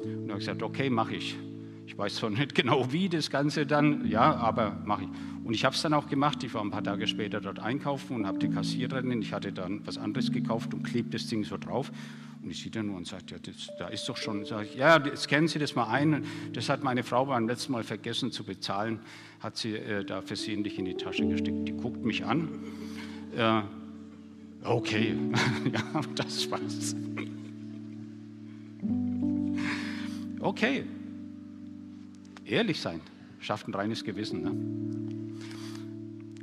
Und 0.04 0.30
habe 0.30 0.40
ich 0.40 0.46
gesagt, 0.46 0.64
okay, 0.64 0.90
mache 0.90 1.16
ich. 1.16 1.38
Ich 1.86 1.98
weiß 1.98 2.16
zwar 2.16 2.30
nicht 2.30 2.56
genau, 2.56 2.92
wie 2.92 3.10
das 3.10 3.30
Ganze 3.30 3.66
dann, 3.66 4.08
ja, 4.08 4.36
aber 4.36 4.82
mache 4.86 5.04
ich. 5.04 5.10
Und 5.44 5.54
ich 5.54 5.66
habe 5.66 5.76
es 5.76 5.82
dann 5.82 5.94
auch 5.94 6.08
gemacht. 6.08 6.44
Ich 6.44 6.54
war 6.54 6.62
ein 6.62 6.72
paar 6.72 6.84
Tage 6.84 7.06
später 7.08 7.42
dort 7.42 7.60
einkaufen 7.60 8.16
und 8.16 8.26
habe 8.26 8.40
die 8.40 8.50
Kassiererin, 8.50 9.22
ich 9.22 9.34
hatte 9.34 9.52
dann 9.52 9.86
was 9.86 9.98
anderes 9.98 10.32
gekauft 10.32 10.74
und 10.74 10.84
klebt 10.84 11.14
das 11.14 11.28
Ding 11.28 11.44
so 11.44 11.58
drauf. 11.58 11.92
Und 12.44 12.52
ich 12.52 12.62
sehe 12.62 12.72
dann 12.72 12.88
nur 12.88 12.98
und 12.98 13.08
sagt, 13.08 13.32
ja, 13.32 13.38
das, 13.40 13.70
da 13.80 13.88
ist 13.88 14.08
doch 14.10 14.18
schon, 14.18 14.46
sag 14.46 14.66
ich, 14.66 14.76
ja, 14.76 15.02
scannen 15.16 15.48
Sie 15.48 15.60
das 15.60 15.76
mal 15.76 15.88
ein. 15.88 16.26
Das 16.52 16.68
hat 16.68 16.84
meine 16.84 17.04
Frau 17.04 17.26
beim 17.26 17.48
letzten 17.48 17.72
Mal 17.72 17.84
vergessen 17.84 18.32
zu 18.32 18.44
bezahlen, 18.44 19.00
hat 19.40 19.56
sie 19.56 19.76
äh, 19.76 20.04
da 20.04 20.22
versehentlich 20.22 20.78
in 20.78 20.86
die 20.86 20.96
Tasche 20.96 21.26
gesteckt. 21.26 21.68
Die 21.68 21.72
guckt 21.72 22.04
mich 22.04 22.26
an. 22.26 22.50
Äh, 23.36 23.62
okay, 24.64 25.16
ja, 25.74 26.02
das 26.16 26.52
war's. 26.52 26.96
Okay, 30.42 30.84
ehrlich 32.46 32.82
sein 32.82 33.00
schafft 33.40 33.68
ein 33.68 33.74
reines 33.74 34.04
Gewissen. 34.04 34.42
Ne? 34.42 34.52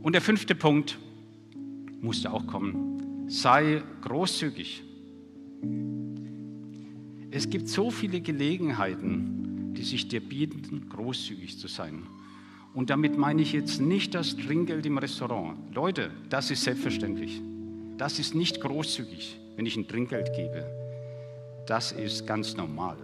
Und 0.03 0.13
der 0.13 0.23
fünfte 0.23 0.55
Punkt 0.55 0.99
musste 2.01 2.33
auch 2.33 2.47
kommen. 2.47 3.27
Sei 3.29 3.83
großzügig. 4.03 4.85
Es 7.33 7.49
gibt 7.49 7.69
so 7.69 7.91
viele 7.91 8.21
Gelegenheiten, 8.21 9.73
die 9.75 9.85
sich 9.85 10.09
dir 10.09 10.21
bieten, 10.21 10.89
großzügig 10.89 11.59
zu 11.59 11.69
sein. 11.69 12.03
Und 12.75 12.91
damit 12.91 13.17
meine 13.17 13.43
ich 13.43 13.53
jetzt 13.53 13.81
nicht 13.81 14.15
das 14.15 14.37
Trinkgeld 14.37 14.85
im 14.87 14.99
Restaurant. 14.99 15.57
Leute, 15.75 16.11
das 16.29 16.51
ist 16.51 16.65
selbstverständlich. 16.65 17.41
Das 17.97 18.19
ist 18.19 18.35
nicht 18.35 18.61
großzügig, 18.61 19.39
wenn 19.57 19.67
ich 19.67 19.77
ein 19.77 19.87
Trinkgeld 19.87 20.33
gebe. 20.35 20.67
Das 21.67 21.93
ist 21.93 22.27
ganz 22.27 22.57
normal. 22.57 22.97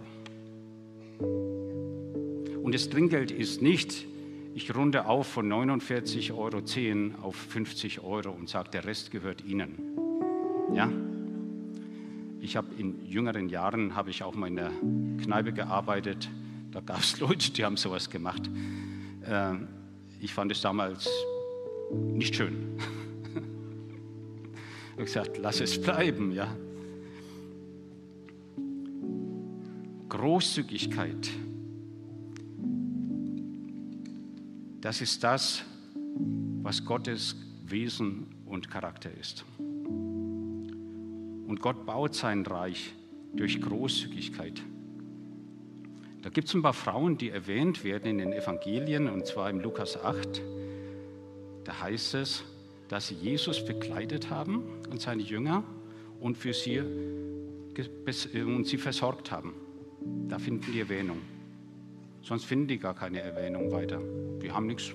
Und 1.19 2.73
das 2.73 2.89
Trinkgeld 2.89 3.31
ist 3.31 3.61
nicht, 3.61 4.05
ich 4.53 4.75
runde 4.75 5.05
auf 5.05 5.27
von 5.27 5.47
49,10 5.49 6.33
Euro 6.33 7.27
auf 7.27 7.35
50 7.35 8.03
Euro 8.03 8.31
und 8.31 8.49
sage, 8.49 8.71
der 8.71 8.85
Rest 8.85 9.11
gehört 9.11 9.45
Ihnen. 9.45 9.77
Ja? 10.73 10.91
Ich 12.47 12.55
habe 12.55 12.73
in 12.77 13.05
jüngeren 13.05 13.49
Jahren 13.49 13.93
habe 13.93 14.09
ich 14.09 14.23
auch 14.23 14.33
mal 14.33 14.47
in 14.47 14.55
der 14.55 14.71
Kneipe 15.21 15.51
gearbeitet. 15.51 16.29
Da 16.71 16.79
gab 16.79 16.99
es 16.99 17.19
Leute, 17.19 17.51
die 17.51 17.65
haben 17.65 17.75
sowas 17.75 18.09
gemacht. 18.09 18.49
Äh, 19.25 19.55
ich 20.21 20.33
fand 20.33 20.53
es 20.53 20.61
damals 20.61 21.09
nicht 21.91 22.37
schön. 22.37 22.77
ich 24.85 24.91
habe 24.93 25.03
gesagt, 25.03 25.37
lass 25.39 25.59
es 25.59 25.81
bleiben, 25.81 26.31
ja. 26.31 26.47
Großzügigkeit. 30.07 31.29
Das 34.79 35.01
ist 35.01 35.21
das, 35.21 35.65
was 36.61 36.85
Gottes 36.85 37.35
Wesen 37.65 38.27
und 38.45 38.71
Charakter 38.71 39.11
ist. 39.11 39.43
Und 41.47 41.61
Gott 41.61 41.85
baut 41.85 42.13
sein 42.13 42.45
Reich 42.45 42.93
durch 43.33 43.61
Großzügigkeit. 43.61 44.61
Da 46.21 46.29
gibt 46.29 46.49
es 46.49 46.53
ein 46.53 46.61
paar 46.61 46.73
Frauen, 46.73 47.17
die 47.17 47.29
erwähnt 47.29 47.83
werden 47.85 48.11
in 48.11 48.17
den 48.17 48.33
Evangelien, 48.33 49.07
und 49.07 49.25
zwar 49.25 49.49
im 49.49 49.61
Lukas 49.61 50.03
8. 50.03 50.41
Da 51.63 51.81
heißt 51.81 52.15
es, 52.15 52.43
dass 52.89 53.07
sie 53.07 53.15
Jesus 53.15 53.63
begleitet 53.63 54.29
haben 54.29 54.63
und 54.89 55.01
seine 55.01 55.23
Jünger 55.23 55.63
und 56.19 56.37
für 56.37 56.53
sie 56.53 56.79
und 56.79 58.67
sie 58.67 58.77
versorgt 58.77 59.31
haben. 59.31 59.53
Da 60.27 60.39
finden 60.39 60.71
die 60.73 60.79
Erwähnung. 60.79 61.21
Sonst 62.23 62.45
finden 62.45 62.67
die 62.67 62.77
gar 62.77 62.93
keine 62.93 63.21
Erwähnung 63.21 63.71
weiter. 63.71 64.01
Die 64.41 64.51
haben 64.51 64.67
nichts 64.67 64.91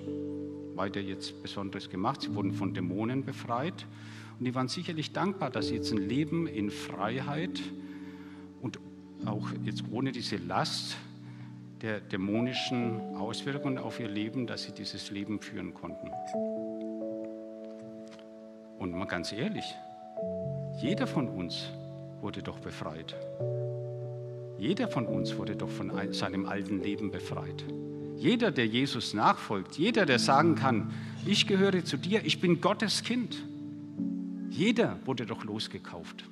weiter 0.75 0.99
jetzt 0.99 1.41
Besonderes 1.41 1.89
gemacht. 1.89 2.21
Sie 2.21 2.35
wurden 2.35 2.51
von 2.51 2.73
Dämonen 2.73 3.23
befreit 3.23 3.85
und 4.43 4.47
die 4.47 4.55
waren 4.55 4.67
sicherlich 4.67 5.13
dankbar, 5.13 5.49
dass 5.49 5.69
sie 5.69 5.75
jetzt 5.75 5.93
ein 5.93 5.99
Leben 5.99 6.47
in 6.47 6.69
Freiheit 6.69 7.61
und 8.61 8.77
auch 9.25 9.47
jetzt 9.63 9.85
ohne 9.89 10.11
diese 10.11 10.35
Last 10.35 10.97
der 11.81 12.01
dämonischen 12.01 13.15
Auswirkungen 13.15 13.77
auf 13.77 14.01
ihr 14.01 14.09
Leben, 14.09 14.45
dass 14.45 14.63
sie 14.63 14.73
dieses 14.73 15.11
Leben 15.11 15.39
führen 15.39 15.73
konnten. 15.73 16.09
Und 18.79 18.91
mal 18.91 19.05
ganz 19.05 19.31
ehrlich, 19.31 19.63
jeder 20.81 21.07
von 21.07 21.29
uns 21.29 21.69
wurde 22.19 22.43
doch 22.43 22.59
befreit. 22.59 23.15
Jeder 24.57 24.89
von 24.89 25.05
uns 25.05 25.37
wurde 25.37 25.55
doch 25.55 25.69
von 25.69 25.89
seinem 26.11 26.47
alten 26.47 26.83
Leben 26.83 27.11
befreit. 27.11 27.63
Jeder, 28.17 28.51
der 28.51 28.67
Jesus 28.67 29.13
nachfolgt, 29.13 29.77
jeder, 29.77 30.05
der 30.05 30.19
sagen 30.19 30.55
kann, 30.55 30.91
ich 31.25 31.47
gehöre 31.47 31.85
zu 31.85 31.95
dir, 31.95 32.25
ich 32.25 32.41
bin 32.41 32.59
Gottes 32.59 33.03
Kind, 33.03 33.41
jeder 34.53 34.99
wurde 35.05 35.25
doch 35.25 35.43
losgekauft. 35.43 36.29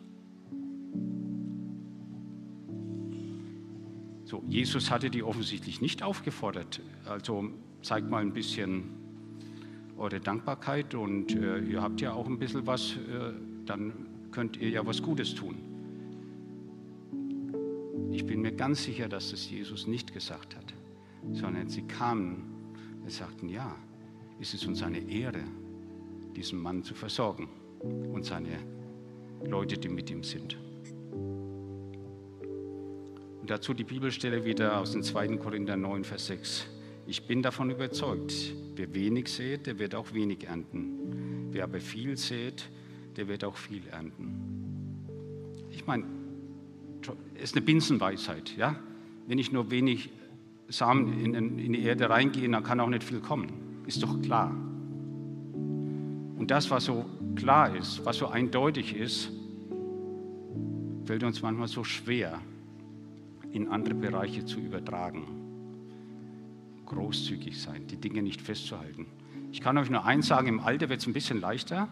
So, 4.26 4.44
Jesus 4.48 4.92
hatte 4.92 5.10
die 5.10 5.24
offensichtlich 5.24 5.82
nicht 5.82 6.04
aufgefordert. 6.04 6.82
Also 7.06 7.50
zeigt 7.82 8.10
mal 8.10 8.22
ein 8.22 8.32
bisschen 8.32 8.92
eure 9.98 10.20
Dankbarkeit 10.20 10.94
und 10.94 11.36
äh, 11.36 11.60
ihr 11.60 11.82
habt 11.82 12.00
ja 12.00 12.14
auch 12.14 12.28
ein 12.28 12.38
bisschen 12.38 12.66
was, 12.68 12.96
äh, 12.96 13.34
dann 13.66 14.08
könnt 14.32 14.58
ihr 14.58 14.70
ja 14.70 14.86
was 14.86 15.02
Gutes 15.02 15.34
tun. 15.36 15.56
Ich 18.12 18.26
bin 18.26 18.42
mir 18.42 18.52
ganz 18.52 18.84
sicher, 18.84 19.10
dass 19.10 19.32
das 19.32 19.50
Jesus 19.50 19.88
nicht 19.88 20.14
gesagt 20.14 20.56
hat, 20.56 20.74
sondern 21.34 21.70
sie 21.70 21.82
kamen 21.84 22.44
und 23.02 23.12
sagten, 23.12 23.50
ja, 23.50 23.76
ist 24.40 24.54
es 24.54 24.66
uns 24.66 24.84
eine 24.84 25.00
Ehre, 25.00 25.44
diesen 26.36 26.60
Mann 26.60 26.84
zu 26.84 26.94
versorgen 26.94 27.50
und 27.84 28.26
seine 28.26 28.60
Leute, 29.46 29.78
die 29.78 29.90
mit 29.90 30.10
ihm 30.10 30.24
sind. 30.24 30.58
Und 33.42 33.50
dazu 33.50 33.74
die 33.74 33.84
Bibelstelle 33.84 34.46
wieder 34.46 34.80
aus 34.80 34.92
dem 34.92 35.04
2. 35.04 35.38
Korinther 35.38 35.76
9, 35.76 36.04
Vers 36.04 36.28
6. 36.28 36.68
Ich 37.08 37.26
bin 37.26 37.42
davon 37.42 37.72
überzeugt, 37.72 38.54
wer 38.76 38.94
wenig 38.94 39.28
sät, 39.30 39.66
der 39.66 39.80
wird 39.80 39.96
auch 39.96 40.14
wenig 40.14 40.46
ernten. 40.46 41.50
Wer 41.52 41.64
aber 41.64 41.80
viel 41.80 42.18
sät, 42.18 42.70
der 43.18 43.28
wird 43.28 43.44
auch 43.44 43.58
viel 43.58 43.82
ernten. 43.92 45.08
Ich 45.72 45.86
meine, 45.88 46.06
es 47.36 47.44
ist 47.46 47.56
eine 47.56 47.66
Binsenweisheit. 47.66 48.56
Ja? 48.56 48.76
Wenn 49.28 49.40
ich 49.40 49.52
nur 49.52 49.72
wenig 49.72 50.12
Samen 50.68 51.20
in, 51.20 51.60
in 51.60 51.74
die 51.74 51.84
Erde 51.84 52.10
reingehe, 52.10 52.48
dann 52.48 52.64
kann 52.64 52.80
auch 52.80 52.88
nicht 52.88 53.04
viel 53.04 53.20
kommen. 53.20 53.84
Ist 53.88 54.04
doch 54.04 54.22
klar. 54.22 54.56
Und 56.38 56.48
das, 56.50 56.70
was 56.72 56.86
so 56.86 57.06
klar 57.36 57.76
ist, 57.76 58.06
was 58.06 58.18
so 58.18 58.28
eindeutig 58.28 58.96
ist, 58.96 59.32
fällt 61.06 61.24
uns 61.24 61.42
manchmal 61.42 61.68
so 61.68 61.84
schwer, 61.84 62.40
in 63.52 63.68
andere 63.68 63.96
Bereiche 63.96 64.46
zu 64.46 64.60
übertragen. 64.60 65.28
Großzügig 66.86 67.60
sein, 67.62 67.88
die 67.88 67.98
Dinge 67.98 68.22
nicht 68.22 68.42
festzuhalten. 68.42 69.06
Ich 69.52 69.62
kann 69.62 69.78
euch 69.78 69.90
nur 69.90 70.06
eins 70.06 70.28
sagen, 70.28 70.48
im 70.48 70.60
Alter 70.60 70.90
wird 70.90 71.02
es 71.02 71.08
ein 71.08 71.14
bisschen 71.14 71.42
leichter, 71.42 71.90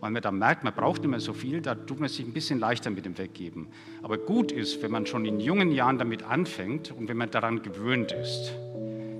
weil 0.00 0.10
man 0.10 0.22
da 0.22 0.30
merkt, 0.32 0.64
man 0.64 0.74
braucht 0.74 1.02
nicht 1.02 1.10
mehr 1.10 1.20
so 1.20 1.32
viel, 1.32 1.60
da 1.60 1.74
tut 1.74 2.00
man 2.00 2.08
sich 2.08 2.24
ein 2.26 2.32
bisschen 2.32 2.58
leichter 2.58 2.90
mit 2.90 3.04
dem 3.04 3.18
Weggeben. 3.18 3.68
Aber 4.02 4.18
gut 4.18 4.52
ist, 4.52 4.82
wenn 4.82 4.90
man 4.90 5.06
schon 5.06 5.24
in 5.24 5.40
jungen 5.40 5.70
Jahren 5.70 5.98
damit 5.98 6.22
anfängt 6.24 6.90
und 6.92 7.08
wenn 7.08 7.16
man 7.16 7.30
daran 7.30 7.62
gewöhnt 7.62 8.12
ist, 8.12 8.52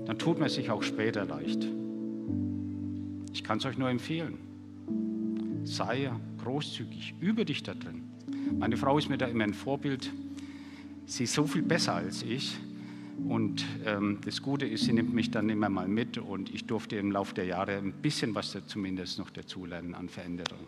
dann 0.05 0.17
tut 0.19 0.39
man 0.39 0.49
sich 0.49 0.69
auch 0.71 0.83
später 0.83 1.25
leicht. 1.25 1.67
Ich 3.31 3.43
kann 3.43 3.57
es 3.57 3.65
euch 3.65 3.77
nur 3.77 3.89
empfehlen. 3.89 4.52
Sei 5.63 6.11
großzügig, 6.43 7.15
übe 7.19 7.45
dich 7.45 7.63
da 7.63 7.73
drin. 7.73 8.03
Meine 8.59 8.77
Frau 8.77 8.97
ist 8.97 9.09
mir 9.09 9.17
da 9.17 9.27
immer 9.27 9.45
ein 9.45 9.53
Vorbild. 9.53 10.11
Sie 11.05 11.23
ist 11.23 11.33
so 11.33 11.47
viel 11.47 11.61
besser 11.61 11.95
als 11.95 12.23
ich. 12.23 12.57
Und 13.27 13.63
ähm, 13.85 14.19
das 14.25 14.41
Gute 14.41 14.65
ist, 14.65 14.85
sie 14.85 14.93
nimmt 14.93 15.13
mich 15.13 15.31
dann 15.31 15.49
immer 15.49 15.69
mal 15.69 15.87
mit 15.87 16.17
und 16.17 16.53
ich 16.53 16.65
durfte 16.65 16.95
im 16.95 17.11
Laufe 17.11 17.33
der 17.33 17.45
Jahre 17.45 17.77
ein 17.77 17.93
bisschen 17.93 18.33
was 18.35 18.51
da 18.53 18.65
zumindest 18.65 19.19
noch 19.19 19.29
dazulernen 19.29 19.93
an 19.93 20.09
Veränderung. 20.09 20.67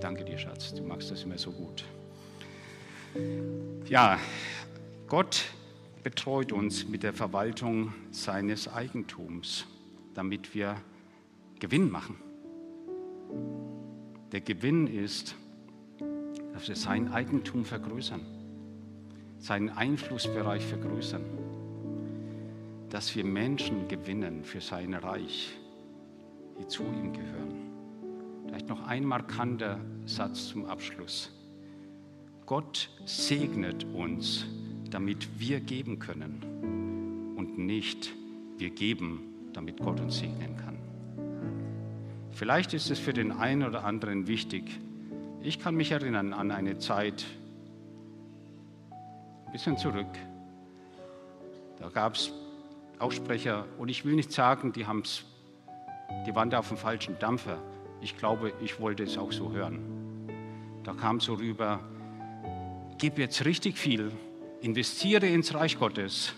Danke 0.00 0.24
dir, 0.24 0.36
Schatz, 0.36 0.74
du 0.74 0.82
magst 0.82 1.10
das 1.10 1.22
immer 1.22 1.38
so 1.38 1.52
gut. 1.52 1.84
Ja, 3.88 4.18
Gott 5.06 5.44
betreut 6.02 6.52
uns 6.52 6.86
mit 6.86 7.02
der 7.02 7.12
Verwaltung 7.12 7.94
seines 8.10 8.68
Eigentums, 8.68 9.64
damit 10.14 10.54
wir 10.54 10.76
Gewinn 11.60 11.90
machen. 11.90 12.16
Der 14.32 14.40
Gewinn 14.40 14.86
ist, 14.86 15.34
dass 16.52 16.68
wir 16.68 16.76
sein 16.76 17.12
Eigentum 17.12 17.64
vergrößern, 17.64 18.20
seinen 19.38 19.70
Einflussbereich 19.70 20.64
vergrößern 20.64 21.24
dass 22.90 23.14
wir 23.14 23.24
Menschen 23.24 23.88
gewinnen 23.88 24.44
für 24.44 24.60
sein 24.60 24.94
Reich, 24.94 25.56
die 26.58 26.66
zu 26.66 26.82
ihm 26.84 27.12
gehören. 27.12 27.70
Vielleicht 28.46 28.68
noch 28.68 28.86
ein 28.86 29.04
markanter 29.04 29.80
Satz 30.04 30.48
zum 30.48 30.66
Abschluss. 30.66 31.30
Gott 32.46 32.90
segnet 33.04 33.84
uns, 33.92 34.46
damit 34.90 35.28
wir 35.38 35.60
geben 35.60 35.98
können 35.98 37.34
und 37.36 37.58
nicht 37.58 38.14
wir 38.56 38.70
geben, 38.70 39.20
damit 39.52 39.78
Gott 39.80 40.00
uns 40.00 40.18
segnen 40.18 40.56
kann. 40.56 40.75
Vielleicht 42.36 42.74
ist 42.74 42.90
es 42.90 42.98
für 42.98 43.14
den 43.14 43.32
einen 43.32 43.62
oder 43.62 43.84
anderen 43.84 44.26
wichtig. 44.26 44.78
Ich 45.40 45.58
kann 45.58 45.74
mich 45.74 45.90
erinnern 45.90 46.34
an 46.34 46.50
eine 46.50 46.78
Zeit, 46.78 47.24
ein 49.46 49.52
bisschen 49.52 49.78
zurück, 49.78 50.18
da 51.80 51.88
gab 51.88 52.16
es 52.16 52.30
Aussprecher, 52.98 53.64
und 53.78 53.88
ich 53.88 54.04
will 54.04 54.16
nicht 54.16 54.32
sagen, 54.32 54.74
die, 54.74 54.86
haben's, 54.86 55.24
die 56.26 56.34
waren 56.34 56.50
da 56.50 56.58
auf 56.58 56.68
dem 56.68 56.76
falschen 56.76 57.18
Dampfer. 57.18 57.56
Ich 58.02 58.18
glaube, 58.18 58.52
ich 58.62 58.80
wollte 58.80 59.04
es 59.04 59.16
auch 59.16 59.32
so 59.32 59.52
hören. 59.52 59.78
Da 60.84 60.92
kam 60.92 61.20
so 61.20 61.34
rüber, 61.34 61.80
gib 62.98 63.16
jetzt 63.18 63.46
richtig 63.46 63.78
viel, 63.78 64.12
investiere 64.60 65.26
ins 65.26 65.54
Reich 65.54 65.78
Gottes 65.78 66.34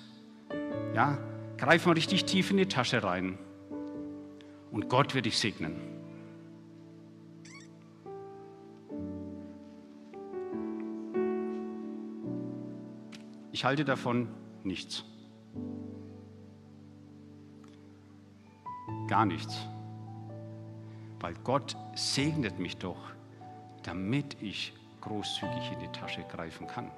Ja, 0.95 1.19
greif 1.57 1.87
mal 1.87 1.95
richtig 1.95 2.25
tief 2.25 2.53
in 2.53 2.59
die 2.59 2.67
Tasche 2.67 3.03
rein. 3.03 3.37
Und 4.71 4.89
Gott 4.89 5.15
wird 5.15 5.27
dich 5.27 5.39
segnen. 5.39 5.99
Ich 13.51 13.65
halte 13.65 13.85
davon 13.85 14.29
nichts. 14.63 15.05
Gar 19.09 19.27
nichts. 19.27 19.67
Weil 21.19 21.35
Gott 21.43 21.77
segnet 21.95 22.61
mich 22.61 22.77
doch, 22.77 23.11
damit 23.83 24.37
ich 24.41 24.73
großzügig 25.01 25.73
in 25.73 25.81
die 25.81 25.89
Tasche 25.89 26.25
greifen 26.31 26.67
kann. 26.67 26.91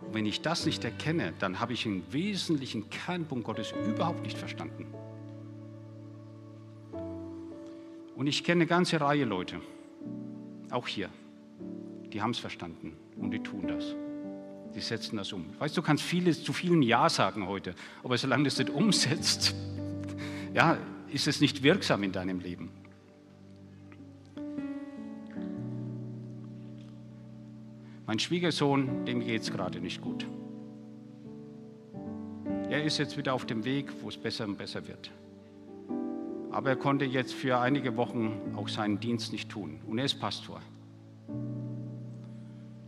Und 0.00 0.14
wenn 0.14 0.26
ich 0.26 0.40
das 0.40 0.66
nicht 0.66 0.82
erkenne, 0.82 1.34
dann 1.38 1.60
habe 1.60 1.74
ich 1.74 1.86
einen 1.86 2.10
wesentlichen 2.12 2.90
Kernpunkt 2.90 3.44
Gottes 3.44 3.72
überhaupt 3.86 4.22
nicht 4.22 4.38
verstanden. 4.38 4.86
Und 8.20 8.26
ich 8.26 8.44
kenne 8.44 8.58
eine 8.58 8.66
ganze 8.66 9.00
Reihe 9.00 9.24
Leute, 9.24 9.62
auch 10.70 10.86
hier, 10.86 11.08
die 12.12 12.20
haben 12.20 12.32
es 12.32 12.38
verstanden 12.38 12.92
und 13.16 13.30
die 13.30 13.42
tun 13.42 13.66
das. 13.66 13.96
Die 14.74 14.80
setzen 14.80 15.16
das 15.16 15.32
um. 15.32 15.46
Weißt 15.58 15.74
du, 15.74 15.80
du 15.80 15.86
kannst 15.86 16.04
vieles 16.04 16.44
zu 16.44 16.52
vielen 16.52 16.82
Ja 16.82 17.08
sagen 17.08 17.46
heute, 17.46 17.74
aber 18.04 18.18
solange 18.18 18.42
du 18.42 18.48
es 18.48 18.58
nicht 18.58 18.68
umsetzt, 18.68 19.54
ja, 20.54 20.76
ist 21.08 21.28
es 21.28 21.40
nicht 21.40 21.62
wirksam 21.62 22.02
in 22.02 22.12
deinem 22.12 22.40
Leben. 22.40 22.70
Mein 28.06 28.18
Schwiegersohn, 28.18 29.06
dem 29.06 29.20
geht 29.20 29.40
es 29.40 29.50
gerade 29.50 29.80
nicht 29.80 30.02
gut. 30.02 30.26
Er 32.68 32.84
ist 32.84 32.98
jetzt 32.98 33.16
wieder 33.16 33.32
auf 33.32 33.46
dem 33.46 33.64
Weg, 33.64 33.90
wo 34.02 34.10
es 34.10 34.18
besser 34.18 34.44
und 34.44 34.58
besser 34.58 34.86
wird. 34.86 35.10
Aber 36.60 36.68
er 36.68 36.76
konnte 36.76 37.06
jetzt 37.06 37.32
für 37.32 37.58
einige 37.58 37.96
Wochen 37.96 38.52
auch 38.54 38.68
seinen 38.68 39.00
Dienst 39.00 39.32
nicht 39.32 39.48
tun. 39.48 39.80
Und 39.86 39.98
er 39.98 40.04
ist 40.04 40.20
Pastor. 40.20 40.60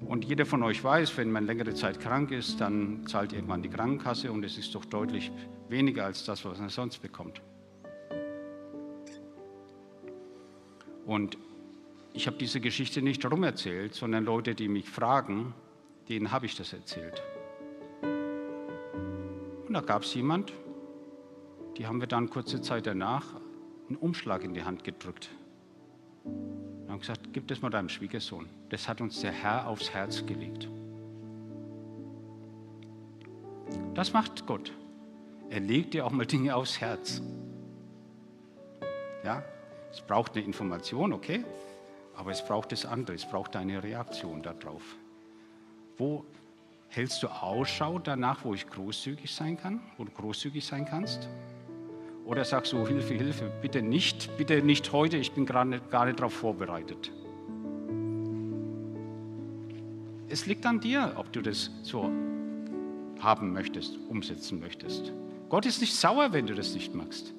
Und 0.04 0.26
jeder 0.26 0.44
von 0.44 0.62
euch 0.62 0.84
weiß, 0.84 1.16
wenn 1.16 1.32
man 1.32 1.46
längere 1.46 1.72
Zeit 1.72 1.98
krank 1.98 2.32
ist, 2.32 2.60
dann 2.60 3.06
zahlt 3.06 3.32
irgendwann 3.32 3.62
die 3.62 3.70
Krankenkasse 3.70 4.30
und 4.30 4.44
es 4.44 4.58
ist 4.58 4.74
doch 4.74 4.84
deutlich 4.84 5.32
weniger 5.70 6.04
als 6.04 6.26
das, 6.26 6.44
was 6.44 6.58
man 6.58 6.68
sonst 6.68 6.98
bekommt. 6.98 7.40
Und 11.06 11.38
ich 12.12 12.26
habe 12.26 12.36
diese 12.36 12.60
Geschichte 12.60 13.00
nicht 13.00 13.24
rumerzählt, 13.24 13.94
sondern 13.94 14.26
Leute, 14.26 14.54
die 14.54 14.68
mich 14.68 14.90
fragen, 14.90 15.54
denen 16.10 16.30
habe 16.30 16.44
ich 16.44 16.56
das 16.56 16.74
erzählt. 16.74 17.22
Und 18.02 19.72
da 19.72 19.80
gab 19.80 20.02
es 20.02 20.12
jemand, 20.12 20.52
die 21.78 21.86
haben 21.86 22.00
wir 22.00 22.06
dann 22.06 22.28
kurze 22.28 22.60
Zeit 22.60 22.86
danach 22.86 23.24
einen 23.92 24.00
Umschlag 24.00 24.42
in 24.42 24.54
die 24.54 24.62
Hand 24.62 24.84
gedrückt. 24.84 25.28
Und 26.24 26.88
haben 26.88 27.00
gesagt, 27.00 27.32
gib 27.32 27.46
das 27.48 27.60
mal 27.60 27.70
deinem 27.70 27.90
Schwiegersohn. 27.90 28.48
Das 28.70 28.88
hat 28.88 29.00
uns 29.00 29.20
der 29.20 29.32
Herr 29.32 29.68
aufs 29.68 29.90
Herz 29.90 30.24
gelegt. 30.24 30.68
Das 33.94 34.12
macht 34.12 34.46
Gott. 34.46 34.72
Er 35.50 35.60
legt 35.60 35.92
dir 35.92 36.06
auch 36.06 36.10
mal 36.10 36.24
Dinge 36.24 36.56
aufs 36.56 36.80
Herz. 36.80 37.20
Ja, 39.24 39.42
es 39.90 40.00
braucht 40.00 40.36
eine 40.36 40.44
Information, 40.46 41.12
okay, 41.12 41.44
aber 42.16 42.30
es 42.30 42.44
braucht 42.44 42.72
das 42.72 42.86
andere, 42.86 43.14
es 43.14 43.26
braucht 43.26 43.54
eine 43.56 43.82
Reaktion 43.82 44.42
darauf. 44.42 44.82
Wo 45.98 46.24
hältst 46.88 47.22
du 47.22 47.28
Ausschau 47.28 47.98
danach, 47.98 48.44
wo 48.44 48.54
ich 48.54 48.66
großzügig 48.66 49.34
sein 49.34 49.58
kann, 49.58 49.80
wo 49.98 50.04
du 50.04 50.10
großzügig 50.10 50.64
sein 50.64 50.86
kannst? 50.86 51.28
Oder 52.24 52.44
sagst 52.44 52.72
du, 52.72 52.86
Hilfe, 52.86 53.14
Hilfe, 53.14 53.50
bitte 53.60 53.82
nicht, 53.82 54.36
bitte 54.36 54.62
nicht 54.62 54.92
heute, 54.92 55.16
ich 55.16 55.32
bin 55.32 55.44
gerade 55.44 55.70
nicht, 55.70 55.90
gar 55.90 56.06
nicht 56.06 56.18
darauf 56.18 56.32
vorbereitet. 56.32 57.12
Es 60.28 60.46
liegt 60.46 60.64
an 60.64 60.80
dir, 60.80 61.12
ob 61.16 61.32
du 61.32 61.42
das 61.42 61.70
so 61.82 62.10
haben 63.18 63.52
möchtest, 63.52 63.98
umsetzen 64.08 64.60
möchtest. 64.60 65.12
Gott 65.48 65.66
ist 65.66 65.80
nicht 65.80 65.94
sauer, 65.94 66.32
wenn 66.32 66.46
du 66.46 66.54
das 66.54 66.74
nicht 66.74 66.94
machst. 66.94 67.34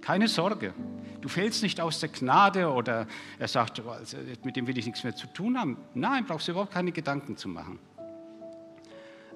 Keine 0.00 0.28
Sorge. 0.28 0.72
Du 1.20 1.28
fällst 1.28 1.62
nicht 1.62 1.80
aus 1.80 2.00
der 2.00 2.08
Gnade 2.08 2.72
oder 2.72 3.06
er 3.38 3.48
sagt, 3.48 3.80
also, 3.86 4.16
mit 4.44 4.56
dem 4.56 4.66
will 4.66 4.76
ich 4.78 4.86
nichts 4.86 5.04
mehr 5.04 5.14
zu 5.14 5.26
tun 5.28 5.58
haben. 5.58 5.76
Nein, 5.94 6.24
brauchst 6.26 6.48
du 6.48 6.52
überhaupt 6.52 6.72
keine 6.72 6.90
Gedanken 6.90 7.36
zu 7.36 7.48
machen. 7.48 7.78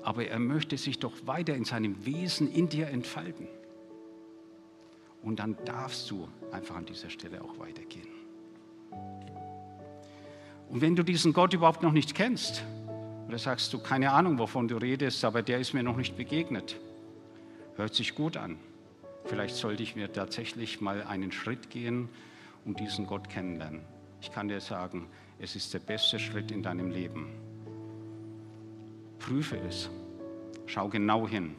Aber 0.03 0.27
er 0.27 0.39
möchte 0.39 0.77
sich 0.77 0.99
doch 0.99 1.13
weiter 1.27 1.55
in 1.55 1.65
seinem 1.65 2.05
Wesen 2.05 2.53
in 2.53 2.69
dir 2.69 2.89
entfalten. 2.89 3.47
Und 5.27 5.41
dann 5.41 5.57
darfst 5.65 6.09
du 6.09 6.29
einfach 6.53 6.77
an 6.77 6.87
dieser 6.87 7.11
Stelle 7.11 7.43
auch 7.43 7.59
weitergehen. 7.59 8.07
Und 10.69 10.81
wenn 10.81 10.95
du 10.95 11.03
diesen 11.03 11.33
Gott 11.33 11.53
überhaupt 11.53 11.83
noch 11.83 11.91
nicht 11.91 12.15
kennst, 12.15 12.63
oder 13.27 13.37
sagst 13.37 13.73
du, 13.73 13.81
keine 13.81 14.13
Ahnung, 14.13 14.39
wovon 14.39 14.69
du 14.69 14.77
redest, 14.77 15.25
aber 15.25 15.43
der 15.43 15.59
ist 15.59 15.75
mir 15.75 15.83
noch 15.83 15.97
nicht 15.97 16.17
begegnet, 16.17 16.77
hört 17.75 17.93
sich 17.93 18.15
gut 18.15 18.37
an. 18.37 18.57
Vielleicht 19.25 19.57
sollte 19.57 19.83
ich 19.83 19.97
mir 19.97 20.13
tatsächlich 20.13 20.81
mal 20.81 21.03
einen 21.03 21.33
Schritt 21.33 21.71
gehen 21.71 22.09
und 22.65 22.79
diesen 22.79 23.05
Gott 23.09 23.29
kennenlernen. 23.29 23.81
Ich 24.21 24.31
kann 24.31 24.47
dir 24.47 24.61
sagen, 24.61 25.09
es 25.41 25.57
ist 25.57 25.75
der 25.75 25.81
beste 25.81 26.21
Schritt 26.21 26.53
in 26.53 26.63
deinem 26.63 26.93
Leben. 26.93 27.33
Prüfe 29.19 29.59
es. 29.59 29.91
Schau 30.67 30.89
genau 30.89 31.27
hin. 31.27 31.57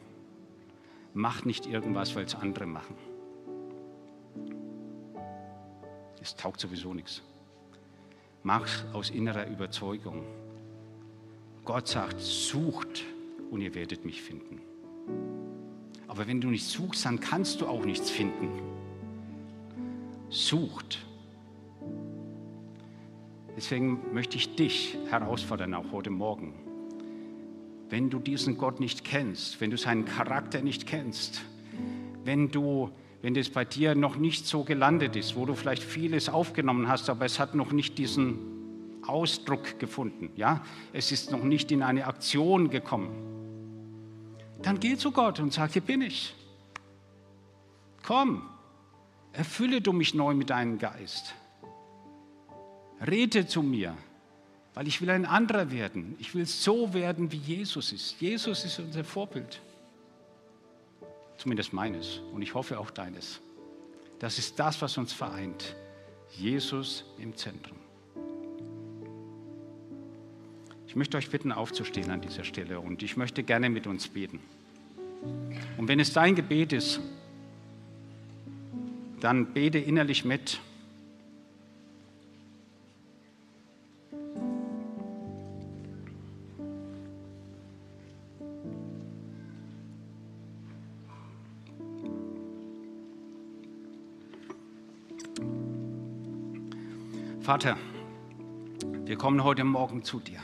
Mach 1.12 1.44
nicht 1.44 1.66
irgendwas, 1.66 2.16
weil 2.16 2.24
es 2.24 2.34
andere 2.34 2.64
machen. 2.64 2.96
Es 6.28 6.36
taugt 6.36 6.60
sowieso 6.60 6.92
nichts. 6.92 7.22
Mach 8.42 8.66
es 8.66 8.84
aus 8.92 9.08
innerer 9.08 9.46
Überzeugung. 9.46 10.24
Gott 11.64 11.88
sagt, 11.88 12.20
sucht 12.20 13.02
und 13.50 13.62
ihr 13.62 13.74
werdet 13.74 14.04
mich 14.04 14.20
finden. 14.20 14.60
Aber 16.06 16.28
wenn 16.28 16.42
du 16.42 16.48
nicht 16.48 16.66
suchst, 16.66 17.06
dann 17.06 17.18
kannst 17.18 17.62
du 17.62 17.66
auch 17.66 17.82
nichts 17.82 18.10
finden. 18.10 18.50
Sucht. 20.28 20.98
Deswegen 23.56 24.12
möchte 24.12 24.36
ich 24.36 24.54
dich 24.54 24.98
herausfordern, 25.08 25.72
auch 25.72 25.92
heute 25.92 26.10
Morgen. 26.10 26.52
Wenn 27.88 28.10
du 28.10 28.18
diesen 28.18 28.58
Gott 28.58 28.80
nicht 28.80 29.02
kennst, 29.02 29.62
wenn 29.62 29.70
du 29.70 29.78
seinen 29.78 30.04
Charakter 30.04 30.60
nicht 30.60 30.86
kennst, 30.86 31.40
wenn 32.24 32.50
du 32.50 32.90
wenn 33.22 33.34
das 33.34 33.48
bei 33.48 33.64
dir 33.64 33.94
noch 33.94 34.16
nicht 34.16 34.46
so 34.46 34.64
gelandet 34.64 35.16
ist, 35.16 35.34
wo 35.34 35.44
du 35.44 35.54
vielleicht 35.54 35.82
vieles 35.82 36.28
aufgenommen 36.28 36.88
hast, 36.88 37.10
aber 37.10 37.24
es 37.24 37.38
hat 37.38 37.54
noch 37.54 37.72
nicht 37.72 37.98
diesen 37.98 38.38
Ausdruck 39.06 39.78
gefunden, 39.78 40.30
ja, 40.36 40.62
es 40.92 41.10
ist 41.12 41.30
noch 41.30 41.42
nicht 41.42 41.72
in 41.72 41.82
eine 41.82 42.06
Aktion 42.06 42.70
gekommen, 42.70 43.10
dann 44.62 44.80
geh 44.80 44.96
zu 44.96 45.12
Gott 45.12 45.40
und 45.40 45.52
sag, 45.52 45.72
hier 45.72 45.82
bin 45.82 46.02
ich. 46.02 46.34
Komm, 48.04 48.42
erfülle 49.32 49.80
du 49.80 49.92
mich 49.92 50.14
neu 50.14 50.34
mit 50.34 50.50
deinem 50.50 50.78
Geist. 50.78 51.34
Rede 53.06 53.46
zu 53.46 53.62
mir, 53.62 53.96
weil 54.74 54.88
ich 54.88 55.00
will 55.00 55.10
ein 55.10 55.26
anderer 55.26 55.70
werden. 55.70 56.16
Ich 56.18 56.34
will 56.34 56.46
so 56.46 56.92
werden, 56.94 57.30
wie 57.30 57.36
Jesus 57.36 57.92
ist. 57.92 58.20
Jesus 58.20 58.64
ist 58.64 58.78
unser 58.78 59.04
Vorbild. 59.04 59.60
Zumindest 61.38 61.72
meines 61.72 62.20
und 62.34 62.42
ich 62.42 62.54
hoffe 62.54 62.78
auch 62.78 62.90
deines. 62.90 63.40
Das 64.18 64.38
ist 64.38 64.58
das, 64.58 64.82
was 64.82 64.98
uns 64.98 65.12
vereint. 65.12 65.76
Jesus 66.36 67.04
im 67.18 67.36
Zentrum. 67.36 67.78
Ich 70.86 70.96
möchte 70.96 71.16
euch 71.16 71.30
bitten, 71.30 71.52
aufzustehen 71.52 72.10
an 72.10 72.20
dieser 72.20 72.44
Stelle 72.44 72.80
und 72.80 73.02
ich 73.02 73.16
möchte 73.16 73.42
gerne 73.42 73.70
mit 73.70 73.86
uns 73.86 74.08
beten. 74.08 74.40
Und 75.76 75.88
wenn 75.88 76.00
es 76.00 76.12
dein 76.12 76.34
Gebet 76.34 76.72
ist, 76.72 77.00
dann 79.20 79.52
bete 79.52 79.78
innerlich 79.78 80.24
mit. 80.24 80.60
Vater, 97.48 97.78
wir 99.06 99.16
kommen 99.16 99.42
heute 99.42 99.64
Morgen 99.64 100.02
zu 100.02 100.20
dir. 100.20 100.38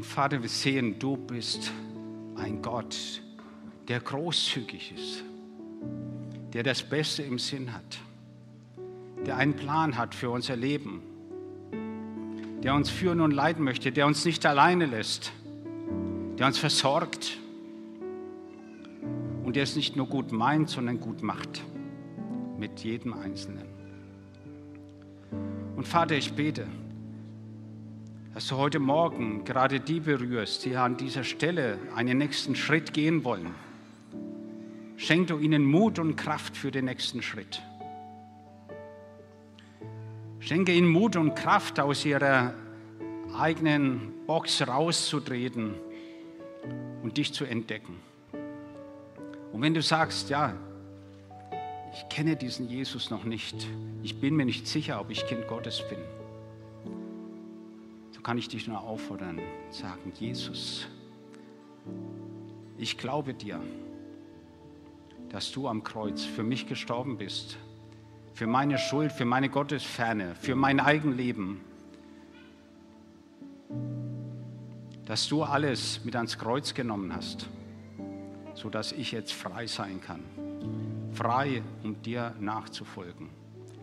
Vater, 0.00 0.40
wir 0.40 0.48
sehen, 0.48 0.98
du 0.98 1.18
bist 1.18 1.70
ein 2.34 2.62
Gott, 2.62 2.96
der 3.88 4.00
großzügig 4.00 4.94
ist, 4.96 5.22
der 6.54 6.62
das 6.62 6.82
Beste 6.82 7.24
im 7.24 7.38
Sinn 7.38 7.74
hat, 7.74 7.98
der 9.26 9.36
einen 9.36 9.54
Plan 9.54 9.98
hat 9.98 10.14
für 10.14 10.30
unser 10.30 10.56
Leben, 10.56 11.02
der 12.62 12.74
uns 12.74 12.88
führen 12.88 13.20
und 13.20 13.32
leiten 13.32 13.64
möchte, 13.64 13.92
der 13.92 14.06
uns 14.06 14.24
nicht 14.24 14.46
alleine 14.46 14.86
lässt, 14.86 15.30
der 16.38 16.46
uns 16.46 16.56
versorgt, 16.56 17.36
und 19.44 19.56
der 19.56 19.64
es 19.64 19.76
nicht 19.76 19.94
nur 19.94 20.06
gut 20.06 20.32
meint, 20.32 20.70
sondern 20.70 21.00
gut 21.00 21.20
macht. 21.22 21.62
Mit 22.56 22.80
jedem 22.80 23.12
Einzelnen. 23.12 23.76
Und 25.76 25.86
Vater, 25.86 26.14
ich 26.14 26.32
bete, 26.32 26.66
dass 28.32 28.48
du 28.48 28.56
heute 28.56 28.78
Morgen 28.78 29.44
gerade 29.44 29.78
die 29.78 30.00
berührst, 30.00 30.64
die 30.64 30.74
an 30.74 30.96
dieser 30.96 31.22
Stelle 31.22 31.78
einen 31.94 32.16
nächsten 32.16 32.56
Schritt 32.56 32.94
gehen 32.94 33.24
wollen. 33.24 33.54
Schenk 34.96 35.26
du 35.26 35.38
ihnen 35.38 35.66
Mut 35.66 35.98
und 35.98 36.16
Kraft 36.16 36.56
für 36.56 36.70
den 36.70 36.86
nächsten 36.86 37.20
Schritt. 37.20 37.62
Schenke 40.40 40.72
ihnen 40.72 40.88
Mut 40.88 41.16
und 41.16 41.34
Kraft, 41.34 41.78
aus 41.78 42.06
ihrer 42.06 42.54
eigenen 43.38 44.14
Box 44.26 44.66
rauszutreten 44.66 45.74
und 47.02 47.18
dich 47.18 47.34
zu 47.34 47.44
entdecken. 47.44 47.96
Und 49.52 49.60
wenn 49.60 49.74
du 49.74 49.82
sagst, 49.82 50.30
ja, 50.30 50.54
ich 51.96 52.08
kenne 52.10 52.36
diesen 52.36 52.68
Jesus 52.68 53.10
noch 53.10 53.24
nicht, 53.24 53.66
ich 54.02 54.20
bin 54.20 54.36
mir 54.36 54.44
nicht 54.44 54.66
sicher, 54.66 55.00
ob 55.00 55.10
ich 55.10 55.26
Kind 55.26 55.48
Gottes 55.48 55.82
bin, 55.88 55.98
so 58.10 58.20
kann 58.20 58.36
ich 58.36 58.48
dich 58.48 58.68
nur 58.68 58.80
auffordern, 58.80 59.40
sagen, 59.70 60.12
Jesus, 60.18 60.86
ich 62.76 62.98
glaube 62.98 63.32
dir, 63.32 63.62
dass 65.30 65.50
du 65.52 65.68
am 65.68 65.82
Kreuz 65.84 66.22
für 66.22 66.42
mich 66.42 66.66
gestorben 66.66 67.16
bist, 67.16 67.56
für 68.34 68.46
meine 68.46 68.76
Schuld, 68.76 69.10
für 69.10 69.24
meine 69.24 69.48
Gottesferne, 69.48 70.34
für 70.34 70.54
mein 70.54 70.80
Eigenleben, 70.80 71.62
dass 75.06 75.28
du 75.28 75.44
alles 75.44 76.04
mit 76.04 76.14
ans 76.14 76.36
Kreuz 76.36 76.74
genommen 76.74 77.16
hast, 77.16 77.48
sodass 78.52 78.92
ich 78.92 79.12
jetzt 79.12 79.32
frei 79.32 79.66
sein 79.66 80.02
kann 80.02 80.20
frei, 81.16 81.62
um 81.82 82.00
dir 82.02 82.34
nachzufolgen. 82.38 83.30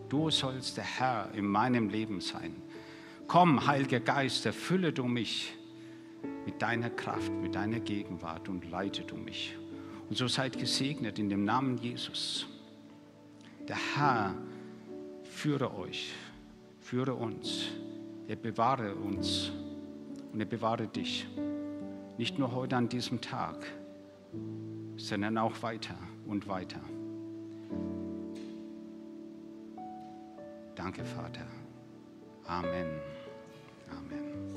Du 0.08 0.30
sollst 0.30 0.76
der 0.76 0.84
Herr 0.84 1.30
in 1.34 1.46
meinem 1.46 1.88
Leben 1.88 2.20
sein. 2.20 2.54
Komm, 3.26 3.66
Heiliger 3.66 4.00
Geist, 4.00 4.46
erfülle 4.46 4.92
du 4.92 5.04
mich 5.04 5.54
mit 6.46 6.62
deiner 6.62 6.90
Kraft, 6.90 7.32
mit 7.32 7.54
deiner 7.54 7.80
Gegenwart 7.80 8.48
und 8.48 8.70
leite 8.70 9.02
du 9.02 9.16
mich. 9.16 9.56
Und 10.08 10.16
so 10.16 10.28
seid 10.28 10.58
gesegnet 10.58 11.18
in 11.18 11.28
dem 11.28 11.44
Namen 11.44 11.78
Jesus. 11.78 12.46
Der 13.66 13.78
Herr 13.96 14.34
führe 15.24 15.74
euch, 15.76 16.12
führe 16.80 17.14
uns, 17.14 17.68
er 18.28 18.36
bewahre 18.36 18.94
uns 18.94 19.50
und 20.32 20.38
er 20.40 20.46
bewahre 20.46 20.86
dich. 20.86 21.26
Nicht 22.18 22.38
nur 22.38 22.52
heute 22.52 22.76
an 22.76 22.88
diesem 22.88 23.20
Tag, 23.20 23.66
sondern 24.96 25.38
auch 25.38 25.62
weiter 25.62 25.96
und 26.26 26.46
weiter. 26.46 26.80
Danke, 30.76 31.04
Vater. 31.04 31.46
Amen. 32.46 33.00
Amen. 33.90 34.53